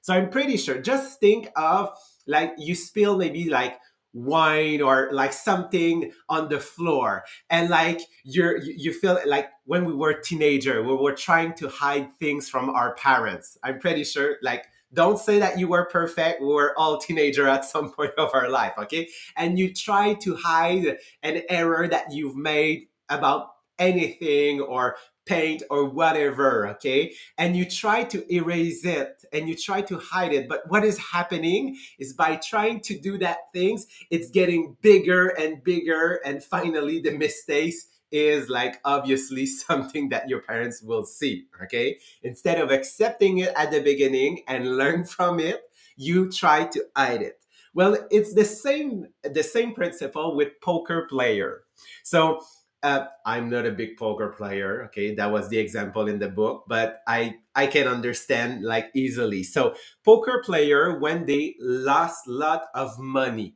So 0.00 0.14
I'm 0.14 0.30
pretty 0.30 0.56
sure, 0.56 0.78
just 0.78 1.20
think 1.20 1.48
of 1.56 1.90
like 2.26 2.54
you 2.58 2.74
spill 2.74 3.16
maybe 3.16 3.48
like 3.48 3.78
wine 4.12 4.82
or 4.82 5.08
like 5.12 5.32
something 5.32 6.12
on 6.28 6.48
the 6.48 6.60
floor 6.60 7.24
and 7.48 7.70
like 7.70 8.00
you're 8.24 8.58
you 8.58 8.92
feel 8.92 9.18
like 9.26 9.48
when 9.64 9.86
we 9.86 9.94
were 9.94 10.12
teenager 10.12 10.82
we 10.82 10.94
were 10.94 11.14
trying 11.14 11.54
to 11.54 11.68
hide 11.68 12.08
things 12.18 12.48
from 12.48 12.68
our 12.68 12.94
parents. 12.96 13.56
I'm 13.62 13.78
pretty 13.78 14.04
sure 14.04 14.36
like 14.42 14.66
don't 14.92 15.18
say 15.18 15.38
that 15.38 15.58
you 15.58 15.68
were 15.68 15.86
perfect. 15.86 16.42
We 16.42 16.48
were 16.48 16.78
all 16.78 16.98
teenager 16.98 17.48
at 17.48 17.64
some 17.64 17.90
point 17.94 18.12
of 18.18 18.30
our 18.34 18.50
life 18.50 18.74
okay? 18.78 19.08
And 19.36 19.58
you 19.58 19.72
try 19.72 20.14
to 20.14 20.36
hide 20.36 20.98
an 21.22 21.42
error 21.48 21.88
that 21.88 22.12
you've 22.12 22.36
made 22.36 22.88
about 23.08 23.48
anything 23.78 24.60
or 24.60 24.96
paint 25.24 25.62
or 25.70 25.88
whatever, 25.88 26.66
okay? 26.68 27.14
And 27.38 27.56
you 27.56 27.64
try 27.64 28.04
to 28.04 28.34
erase 28.34 28.84
it 28.84 29.24
and 29.32 29.48
you 29.48 29.56
try 29.56 29.82
to 29.82 29.98
hide 29.98 30.32
it. 30.32 30.48
But 30.48 30.68
what 30.68 30.84
is 30.84 30.98
happening 30.98 31.76
is 31.98 32.12
by 32.12 32.36
trying 32.36 32.80
to 32.80 32.98
do 32.98 33.18
that 33.18 33.38
things, 33.52 33.86
it's 34.10 34.30
getting 34.30 34.76
bigger 34.80 35.28
and 35.28 35.62
bigger. 35.62 36.20
And 36.24 36.42
finally, 36.42 37.00
the 37.00 37.12
mistakes 37.12 37.86
is 38.10 38.48
like 38.48 38.80
obviously 38.84 39.46
something 39.66 40.08
that 40.10 40.28
your 40.28 40.40
parents 40.40 40.82
will 40.82 41.04
see, 41.04 41.46
okay? 41.62 41.98
Instead 42.22 42.60
of 42.60 42.70
accepting 42.70 43.38
it 43.38 43.52
at 43.56 43.70
the 43.70 43.80
beginning 43.80 44.42
and 44.48 44.76
learn 44.76 45.04
from 45.16 45.40
it, 45.40 45.62
you 45.96 46.30
try 46.30 46.64
to 46.64 46.84
hide 46.96 47.22
it. 47.22 47.38
Well, 47.74 47.96
it's 48.10 48.34
the 48.34 48.44
same 48.44 49.06
the 49.22 49.42
same 49.42 49.72
principle 49.74 50.36
with 50.36 50.60
poker 50.60 51.06
player. 51.08 51.62
So 52.02 52.42
uh, 52.82 53.06
I'm 53.24 53.48
not 53.48 53.66
a 53.66 53.70
big 53.70 53.96
poker 53.96 54.28
player. 54.28 54.84
Okay, 54.86 55.14
that 55.14 55.30
was 55.30 55.48
the 55.48 55.58
example 55.58 56.08
in 56.08 56.18
the 56.18 56.28
book, 56.28 56.64
but 56.66 57.02
I 57.06 57.36
I 57.54 57.66
can 57.66 57.86
understand 57.86 58.64
like 58.64 58.90
easily. 58.94 59.42
So 59.44 59.74
poker 60.04 60.42
player 60.44 60.98
when 60.98 61.26
they 61.26 61.54
lost 61.60 62.26
lot 62.26 62.64
of 62.74 62.98
money, 62.98 63.54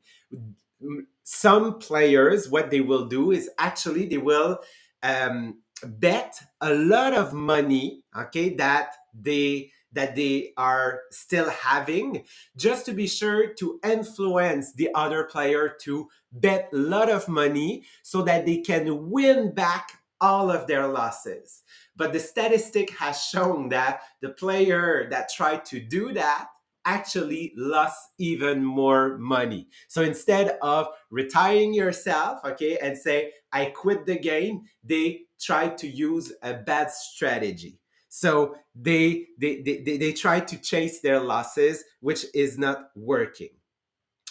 some 1.25 1.79
players 1.79 2.49
what 2.49 2.71
they 2.71 2.81
will 2.81 3.07
do 3.07 3.33
is 3.33 3.51
actually 3.59 4.07
they 4.07 4.19
will 4.19 4.59
um, 5.03 5.61
bet 5.85 6.39
a 6.61 6.73
lot 6.73 7.15
of 7.15 7.33
money. 7.33 8.03
Okay, 8.17 8.55
that 8.57 8.95
they 9.15 9.71
that 9.93 10.17
they 10.17 10.53
are 10.57 11.01
still 11.11 11.49
having 11.51 12.25
just 12.57 12.85
to 12.87 12.93
be 12.93 13.07
sure 13.07 13.55
to 13.55 13.81
influence 13.85 14.73
the 14.75 14.91
other 14.95 15.25
player 15.25 15.75
to 15.83 16.09
bet 16.33 16.69
a 16.73 16.77
lot 16.77 17.11
of 17.11 17.29
money 17.29 17.85
so 18.03 18.23
that 18.23 18.47
they 18.47 18.59
can 18.59 19.11
win 19.11 19.55
back 19.55 19.93
all 20.21 20.51
of 20.51 20.67
their 20.67 20.87
losses. 20.87 21.63
But 21.95 22.13
the 22.13 22.21
statistic 22.21 22.91
has 22.99 23.23
shown 23.23 23.69
that 23.71 24.03
the 24.21 24.31
player 24.31 25.09
that 25.11 25.31
tried 25.31 25.65
to 25.67 25.81
do 25.81 26.13
that 26.15 26.49
actually 26.85 27.53
lost 27.57 27.99
even 28.19 28.65
more 28.65 29.19
money. 29.19 29.69
So 29.89 30.03
instead 30.03 30.57
of 30.63 30.87
retiring 31.11 31.75
yourself, 31.75 32.39
okay, 32.45 32.79
and 32.79 32.97
say, 32.97 33.33
I 33.53 33.67
quit 33.67 34.07
the 34.07 34.19
game, 34.19 34.63
they 34.85 35.23
tried 35.41 35.77
to 35.79 35.89
use 35.89 36.33
a 36.43 36.55
bad 36.55 36.91
strategy. 36.91 37.81
So 38.17 38.57
they 38.75 39.27
they, 39.39 39.61
they, 39.61 39.99
they, 39.99 40.13
try 40.15 40.41
to 40.41 40.57
chase 40.57 41.01
their 41.01 41.21
losses, 41.21 41.85
which 42.01 42.25
is 42.33 42.57
not 42.57 42.89
working. 42.97 43.51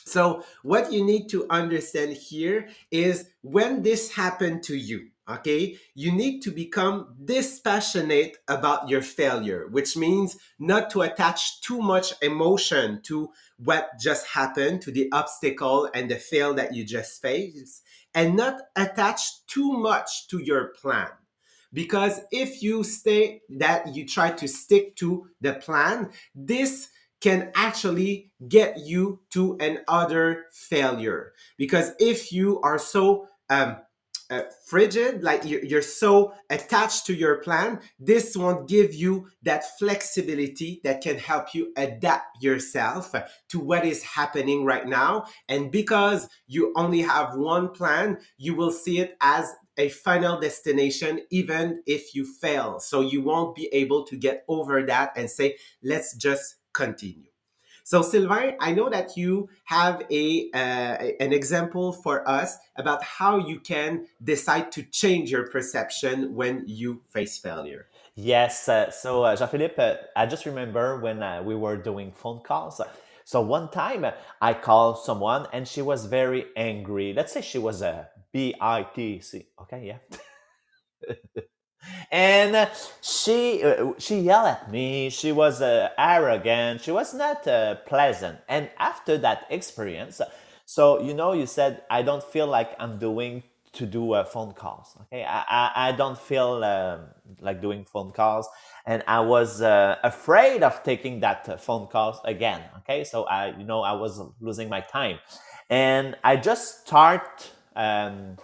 So 0.08 0.44
what 0.64 0.92
you 0.92 1.06
need 1.06 1.30
to 1.30 1.46
understand 1.52 2.14
here 2.14 2.68
is 2.90 3.30
when 3.44 3.84
this 3.84 4.16
happened 4.16 4.64
to 4.64 4.76
you, 4.76 5.10
okay, 5.30 5.78
you 5.94 6.12
need 6.12 6.42
to 6.42 6.52
become 6.52 7.14
dispassionate 7.24 8.38
about 8.48 8.90
your 8.90 9.04
failure, 9.04 9.68
which 9.68 9.96
means 9.96 10.36
not 10.58 10.90
to 10.90 11.04
attach 11.04 11.62
too 11.62 11.80
much 11.80 12.12
emotion 12.24 13.02
to 13.04 13.30
what 13.58 14.00
just 14.00 14.26
happened, 14.26 14.82
to 14.82 14.92
the 14.92 15.12
obstacle 15.12 15.88
and 15.94 16.10
the 16.10 16.16
fail 16.16 16.56
that 16.56 16.74
you 16.74 16.84
just 16.86 17.22
faced, 17.22 17.84
and 18.16 18.36
not 18.36 18.62
attach 18.76 19.46
too 19.46 19.74
much 19.74 20.28
to 20.30 20.40
your 20.40 20.70
plan. 20.82 21.10
Because 21.76 22.22
if 22.32 22.64
you 22.64 22.84
stay 22.84 23.42
that 23.60 23.94
you 23.94 24.08
try 24.08 24.32
to 24.32 24.48
stick 24.48 24.96
to 24.96 25.28
the 25.42 25.54
plan, 25.54 26.10
this 26.34 26.90
can 27.22 27.52
actually 27.56 28.32
get 28.48 28.80
you 28.80 29.20
to 29.34 29.58
another 29.60 30.46
failure. 30.52 31.34
Because 31.58 31.92
if 32.00 32.32
you 32.32 32.62
are 32.62 32.80
so 32.80 33.28
um, 33.50 33.78
uh, 34.30 34.44
frigid, 34.68 35.22
like 35.22 35.44
you're, 35.44 35.64
you're 35.64 35.82
so 35.82 36.34
attached 36.50 37.06
to 37.08 37.14
your 37.14 37.42
plan, 37.42 37.80
this 38.00 38.38
won't 38.38 38.70
give 38.70 38.94
you 38.94 39.28
that 39.44 39.78
flexibility 39.78 40.82
that 40.84 41.02
can 41.02 41.18
help 41.18 41.54
you 41.54 41.74
adapt 41.78 42.42
yourself 42.42 43.14
to 43.50 43.60
what 43.60 43.86
is 43.86 44.02
happening 44.02 44.64
right 44.64 44.88
now. 44.88 45.26
And 45.50 45.72
because 45.72 46.30
you 46.48 46.74
only 46.76 47.02
have 47.02 47.36
one 47.36 47.70
plan, 47.72 48.18
you 48.38 48.56
will 48.56 48.72
see 48.72 49.00
it 49.00 49.18
as 49.22 49.54
a 49.78 49.90
final 49.90 50.40
destination, 50.40 51.22
even 51.30 51.82
if 51.86 52.16
you 52.16 52.26
fail. 52.26 52.80
So 52.80 53.02
you 53.02 53.22
won't 53.22 53.56
be 53.56 53.68
able 53.74 54.06
to 54.06 54.16
get 54.16 54.46
over 54.48 54.84
that 54.84 55.14
and 55.16 55.30
say, 55.30 55.58
let's 55.84 56.16
just 56.16 56.56
continue. 56.74 57.30
So 57.84 58.02
Sylvain, 58.02 58.58
I 58.60 58.74
know 58.74 58.90
that 58.90 59.16
you 59.16 59.48
have 59.66 60.02
a 60.10 60.50
uh, 60.56 61.14
an 61.20 61.32
example 61.32 61.92
for 61.92 62.28
us 62.28 62.58
about 62.76 63.04
how 63.04 63.38
you 63.38 63.60
can 63.60 64.08
decide 64.24 64.72
to 64.72 64.82
change 64.82 65.30
your 65.30 65.48
perception 65.48 66.34
when 66.34 66.64
you 66.66 67.04
face 67.12 67.38
failure. 67.38 67.86
Yes. 68.16 68.68
Uh, 68.68 68.90
so, 68.90 69.24
uh, 69.24 69.36
Jean 69.36 69.50
Philippe, 69.50 69.76
uh, 69.78 69.98
I 70.16 70.26
just 70.26 70.48
remember 70.48 71.00
when 71.00 71.22
uh, 71.22 71.44
we 71.44 71.54
were 71.54 71.78
doing 71.78 72.12
phone 72.12 72.40
calls. 72.40 72.82
So, 73.26 73.42
one 73.42 73.72
time 73.72 74.06
I 74.42 74.56
called 74.56 75.00
someone 75.00 75.48
and 75.54 75.68
she 75.68 75.84
was 75.84 76.08
very 76.08 76.48
angry. 76.58 77.14
Let's 77.14 77.34
say 77.34 77.42
she 77.42 77.60
was 77.60 77.84
a 77.84 78.10
B 78.34 78.56
I 78.62 78.84
T 78.96 79.22
C. 79.22 79.48
Okay, 79.64 79.88
yeah. 79.88 80.00
and 82.12 82.70
she 83.02 83.64
uh, 83.64 83.94
she 83.98 84.20
yelled 84.20 84.48
at 84.48 84.72
me 84.72 85.10
she 85.10 85.32
was 85.32 85.62
uh, 85.62 85.90
arrogant 85.98 86.82
she 86.82 86.92
was 86.92 87.14
not 87.14 87.46
uh, 87.48 87.76
pleasant 87.88 88.38
and 88.48 88.70
after 88.80 89.18
that 89.18 89.46
experience 89.50 90.22
so 90.66 91.02
you 91.02 91.14
know 91.14 91.34
you 91.34 91.46
said 91.46 91.82
i 91.90 92.02
don't 92.02 92.24
feel 92.24 92.48
like 92.48 92.72
i'm 92.80 92.98
doing 92.98 93.44
to 93.76 93.86
do 93.86 94.14
uh, 94.14 94.24
phone 94.24 94.54
calls 94.54 94.98
okay 95.02 95.24
i 95.24 95.44
i, 95.48 95.90
I 95.90 95.92
don't 95.92 96.18
feel 96.18 96.64
um, 96.64 97.08
like 97.42 97.62
doing 97.62 97.86
phone 97.86 98.12
calls 98.12 98.48
and 98.86 99.04
i 99.08 99.20
was 99.20 99.62
uh, 99.62 99.96
afraid 100.04 100.64
of 100.64 100.84
taking 100.84 101.20
that 101.20 101.62
phone 101.62 101.88
calls 101.88 102.20
again 102.26 102.62
okay 102.78 103.04
so 103.04 103.24
i 103.26 103.56
you 103.58 103.66
know 103.66 103.82
i 103.82 103.94
was 103.94 104.22
losing 104.40 104.70
my 104.70 104.82
time 104.82 105.20
and 105.70 106.16
i 106.24 106.36
just 106.36 106.86
start 106.86 107.52
um, 107.76 108.38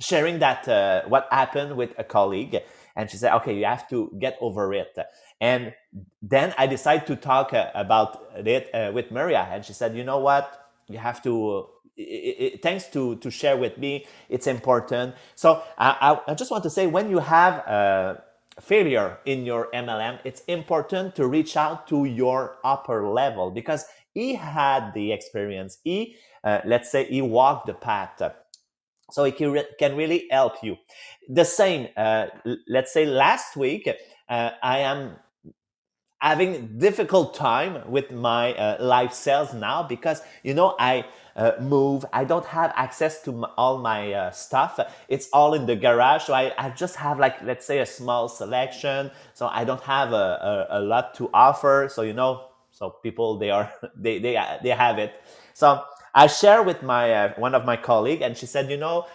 sharing 0.00 0.38
that 0.38 1.08
what 1.08 1.26
happened 1.30 1.76
with 1.76 1.92
a 1.98 2.04
colleague 2.04 2.62
and 2.96 3.10
she 3.10 3.18
said, 3.18 3.34
okay, 3.36 3.54
you 3.54 3.66
have 3.66 3.88
to 3.90 4.10
get 4.18 4.38
over 4.40 4.72
it. 4.72 4.96
And 5.40 5.74
then 6.22 6.54
I 6.56 6.66
decided 6.66 7.06
to 7.08 7.16
talk 7.16 7.52
uh, 7.52 7.70
about 7.74 8.30
it 8.36 8.74
uh, 8.74 8.90
with 8.92 9.10
Maria. 9.10 9.46
And 9.50 9.64
she 9.64 9.74
said, 9.74 9.94
you 9.94 10.02
know 10.02 10.18
what? 10.18 10.72
You 10.88 10.98
have 10.98 11.22
to, 11.24 11.66
it, 11.96 12.02
it, 12.54 12.62
thanks 12.62 12.86
to, 12.88 13.16
to 13.16 13.30
share 13.30 13.56
with 13.56 13.78
me, 13.78 14.06
it's 14.28 14.46
important. 14.46 15.14
So 15.34 15.62
I, 15.78 15.96
I, 16.26 16.32
I 16.32 16.34
just 16.34 16.50
want 16.50 16.64
to 16.64 16.70
say 16.70 16.86
when 16.86 17.10
you 17.10 17.18
have 17.20 17.54
a 17.66 18.22
failure 18.60 19.18
in 19.26 19.46
your 19.46 19.68
MLM, 19.74 20.20
it's 20.24 20.42
important 20.42 21.14
to 21.16 21.26
reach 21.26 21.56
out 21.56 21.88
to 21.88 22.04
your 22.06 22.58
upper 22.64 23.08
level 23.08 23.50
because 23.50 23.84
he 24.14 24.34
had 24.34 24.92
the 24.94 25.12
experience. 25.12 25.78
He, 25.84 26.16
uh, 26.44 26.60
let's 26.64 26.90
say, 26.90 27.04
he 27.06 27.22
walked 27.22 27.66
the 27.66 27.74
path 27.74 28.22
so 29.12 29.24
it 29.24 29.36
can, 29.36 29.52
re- 29.52 29.66
can 29.78 29.96
really 29.96 30.28
help 30.30 30.54
you 30.62 30.76
the 31.28 31.44
same 31.44 31.88
uh, 31.96 32.26
let's 32.68 32.92
say 32.92 33.06
last 33.06 33.56
week 33.56 33.88
uh, 34.28 34.50
i 34.62 34.78
am 34.80 35.16
having 36.20 36.78
difficult 36.78 37.34
time 37.34 37.90
with 37.90 38.10
my 38.12 38.54
uh, 38.54 38.76
live 38.84 39.12
sales 39.14 39.54
now 39.54 39.82
because 39.82 40.22
you 40.44 40.54
know 40.54 40.76
i 40.80 41.04
uh, 41.36 41.52
move 41.60 42.04
i 42.12 42.24
don't 42.24 42.46
have 42.46 42.72
access 42.76 43.22
to 43.22 43.32
my, 43.32 43.48
all 43.56 43.78
my 43.78 44.12
uh, 44.12 44.30
stuff 44.32 44.80
it's 45.08 45.28
all 45.32 45.54
in 45.54 45.66
the 45.66 45.76
garage 45.76 46.24
so 46.24 46.34
I, 46.34 46.52
I 46.58 46.70
just 46.70 46.96
have 46.96 47.18
like 47.20 47.42
let's 47.42 47.66
say 47.66 47.80
a 47.80 47.86
small 47.86 48.28
selection 48.28 49.10
so 49.34 49.48
i 49.48 49.64
don't 49.64 49.82
have 49.82 50.12
a, 50.12 50.66
a, 50.70 50.78
a 50.78 50.82
lot 50.82 51.14
to 51.16 51.30
offer 51.34 51.88
so 51.92 52.02
you 52.02 52.14
know 52.14 52.46
so 52.72 52.90
people 52.90 53.38
they 53.38 53.50
are 53.50 53.72
they 53.96 54.18
they, 54.20 54.34
they 54.62 54.70
have 54.70 54.98
it 54.98 55.22
so 55.54 55.84
I 56.14 56.28
share 56.28 56.62
with 56.62 56.84
my 56.84 57.12
uh, 57.12 57.34
one 57.36 57.56
of 57.56 57.66
my 57.66 57.76
colleague, 57.76 58.22
and 58.22 58.38
she 58.38 58.46
said, 58.46 58.70
you 58.70 58.78
know, 58.78 59.06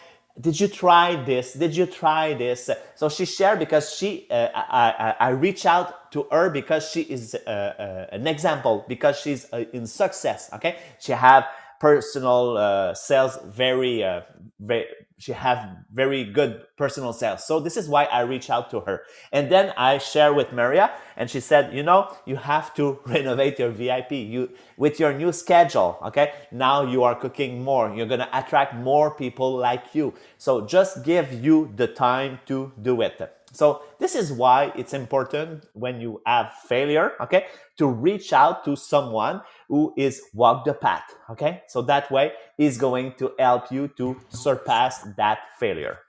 did 0.42 0.60
you 0.60 0.70
try 0.70 1.16
this? 1.16 1.54
Did 1.54 1.76
you 1.76 1.88
try 1.88 2.34
this? 2.36 2.72
So 2.96 3.10
she 3.10 3.26
shared 3.26 3.60
because 3.60 3.96
she, 3.96 4.28
uh, 4.32 4.50
I, 4.56 5.16
I, 5.20 5.28
I 5.28 5.30
reach 5.32 5.68
out 5.68 6.12
to 6.14 6.28
her 6.32 6.50
because 6.52 6.90
she 6.92 7.04
is 7.04 7.36
uh, 7.36 7.50
uh, 7.50 8.16
an 8.16 8.28
example 8.28 8.86
because 8.88 9.20
she's 9.20 9.48
uh, 9.54 9.66
in 9.74 9.88
success. 9.88 10.50
Okay, 10.54 10.78
she 11.00 11.14
have 11.14 11.46
personal 11.82 12.58
uh, 12.58 12.94
sales 12.94 13.40
very, 13.44 14.04
uh, 14.04 14.22
very 14.60 14.86
she 15.18 15.34
have 15.34 15.78
very 15.94 16.24
good 16.24 16.66
personal 16.78 17.14
sales. 17.14 17.46
So 17.46 17.60
this 17.60 17.78
is 17.78 17.88
why 17.88 18.06
i 18.06 18.22
reach 18.22 18.50
out 18.50 18.70
to 18.72 18.80
her. 18.82 19.02
And 19.32 19.52
then 19.52 19.74
i 19.78 19.98
share 19.98 20.32
with 20.34 20.52
maria 20.52 20.92
and 21.18 21.30
she 21.30 21.40
said 21.40 21.74
you 21.74 21.84
know 21.84 22.16
you 22.26 22.36
have 22.36 22.74
to 22.76 23.00
renovate 23.06 23.58
your 23.60 23.72
vip 23.72 24.12
you 24.12 24.50
with 24.78 25.00
your 25.00 25.14
new 25.14 25.32
schedule 25.32 25.98
okay 26.08 26.34
now 26.52 26.84
you 26.84 27.04
are 27.04 27.16
cooking 27.16 27.64
more. 27.64 27.94
You're 27.96 28.08
to 28.28 28.38
attract 28.40 28.76
more 28.76 29.10
people 29.12 29.56
like 29.58 29.96
you. 29.98 30.14
So 30.38 30.66
just 30.66 31.04
give 31.04 31.34
you 31.34 31.72
the 31.76 31.88
time 31.88 32.40
to 32.46 32.72
do 32.82 33.02
it 33.02 33.41
so 33.52 33.84
this 34.00 34.16
is 34.16 34.32
why 34.32 34.72
it's 34.76 34.94
important 34.94 35.66
when 35.74 36.00
you 36.00 36.22
have 36.26 36.54
failure, 36.68 37.14
okay, 37.22 37.48
to 37.78 37.88
reach 37.88 38.34
out 38.34 38.64
to 38.66 38.76
someone 38.76 39.42
who 39.68 39.94
is 39.98 40.22
walk 40.34 40.66
the 40.66 40.74
path, 40.74 41.04
okay? 41.30 41.64
So 41.68 41.82
that 41.84 42.10
way 42.12 42.34
is 42.58 42.78
going 42.78 43.14
to 43.20 43.34
help 43.38 43.72
you 43.72 43.90
to 43.98 44.20
surpass 44.30 45.02
that 45.18 45.40
failure. 45.60 46.00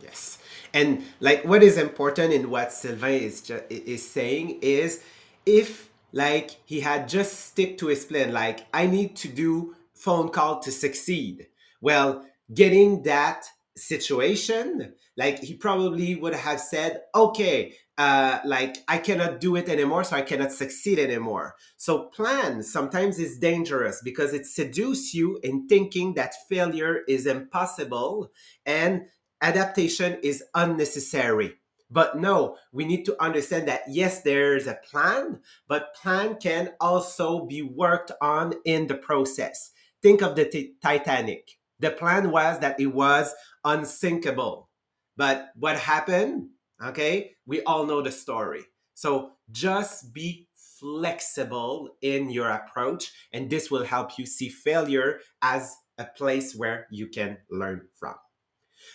Yes. 0.00 0.38
And 0.72 1.04
like 1.20 1.44
what 1.44 1.62
is 1.62 1.78
important 1.78 2.32
in 2.32 2.50
what 2.50 2.72
Sylvain 2.72 3.22
is 3.22 3.40
just, 3.40 3.64
is 3.70 4.08
saying 4.08 4.58
is 4.60 5.02
if 5.46 5.88
like 6.12 6.50
he 6.64 6.80
had 6.80 7.08
just 7.08 7.46
stick 7.46 7.78
to 7.78 7.86
his 7.86 8.04
plan 8.04 8.32
like 8.32 8.66
I 8.72 8.86
need 8.86 9.16
to 9.16 9.28
do 9.28 9.74
phone 9.94 10.28
call 10.28 10.60
to 10.60 10.70
succeed. 10.70 11.46
Well, 11.80 12.24
getting 12.52 13.02
that 13.04 13.46
situation 13.76 14.94
like 15.16 15.40
he 15.40 15.54
probably 15.54 16.14
would 16.14 16.34
have 16.34 16.60
said 16.60 17.02
okay 17.14 17.74
uh, 17.98 18.38
like 18.44 18.78
i 18.88 18.98
cannot 18.98 19.40
do 19.40 19.56
it 19.56 19.68
anymore 19.68 20.04
so 20.04 20.16
i 20.16 20.22
cannot 20.22 20.52
succeed 20.52 20.98
anymore. 20.98 21.54
So 21.76 22.04
plan 22.06 22.62
sometimes 22.62 23.18
is 23.18 23.38
dangerous 23.38 24.00
because 24.04 24.32
it 24.32 24.46
seduces 24.46 25.14
you 25.14 25.38
in 25.42 25.66
thinking 25.66 26.14
that 26.14 26.34
failure 26.48 27.02
is 27.08 27.26
impossible 27.26 28.30
and 28.64 29.02
adaptation 29.42 30.18
is 30.22 30.42
unnecessary. 30.54 31.54
But 31.90 32.18
no 32.18 32.56
we 32.72 32.84
need 32.84 33.04
to 33.06 33.22
understand 33.22 33.68
that 33.68 33.82
yes 33.88 34.22
there's 34.22 34.66
a 34.66 34.78
plan 34.88 35.40
but 35.68 35.94
plan 35.94 36.36
can 36.36 36.72
also 36.80 37.44
be 37.44 37.62
worked 37.62 38.12
on 38.20 38.54
in 38.64 38.86
the 38.86 38.96
process. 38.96 39.72
Think 40.00 40.22
of 40.22 40.36
the 40.36 40.44
t- 40.44 40.74
titanic 40.82 41.58
the 41.84 41.90
plan 41.90 42.30
was 42.30 42.58
that 42.60 42.80
it 42.80 42.86
was 42.86 43.34
unsinkable. 43.64 44.70
But 45.16 45.50
what 45.56 45.78
happened? 45.78 46.48
Okay, 46.82 47.32
we 47.46 47.62
all 47.62 47.86
know 47.86 48.02
the 48.02 48.10
story. 48.10 48.64
So 48.94 49.32
just 49.50 50.12
be 50.12 50.48
flexible 50.80 51.96
in 52.02 52.30
your 52.30 52.48
approach, 52.48 53.12
and 53.32 53.48
this 53.48 53.70
will 53.70 53.84
help 53.84 54.18
you 54.18 54.26
see 54.26 54.48
failure 54.48 55.20
as 55.42 55.76
a 55.98 56.04
place 56.04 56.54
where 56.54 56.86
you 56.90 57.08
can 57.08 57.38
learn 57.50 57.82
from. 57.98 58.14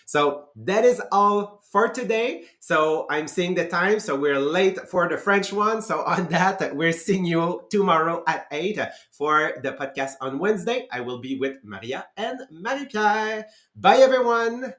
So 0.10 0.45
that 0.56 0.86
is 0.86 1.00
all 1.12 1.62
for 1.72 1.88
today. 1.88 2.45
So 2.60 3.06
I'm 3.12 3.28
seeing 3.28 3.54
the 3.54 3.67
time. 3.67 4.00
So 4.00 4.15
we're 4.15 4.39
late 4.39 4.89
for 4.89 5.08
the 5.08 5.19
French 5.19 5.54
one. 5.54 5.84
So 5.84 6.02
on 6.02 6.28
that, 6.30 6.76
we're 6.76 6.93
seeing 6.93 7.26
you 7.26 7.62
tomorrow 7.69 8.24
at 8.26 8.48
8 8.52 8.80
for 9.12 9.54
the 9.62 9.74
podcast 9.74 10.13
on 10.19 10.39
Wednesday. 10.39 10.88
I 10.91 11.02
will 11.02 11.19
be 11.19 11.38
with 11.38 11.58
Maria 11.63 12.08
and 12.17 12.39
Marie-Pierre. 12.50 13.45
Bye, 13.76 13.98
everyone. 13.98 14.74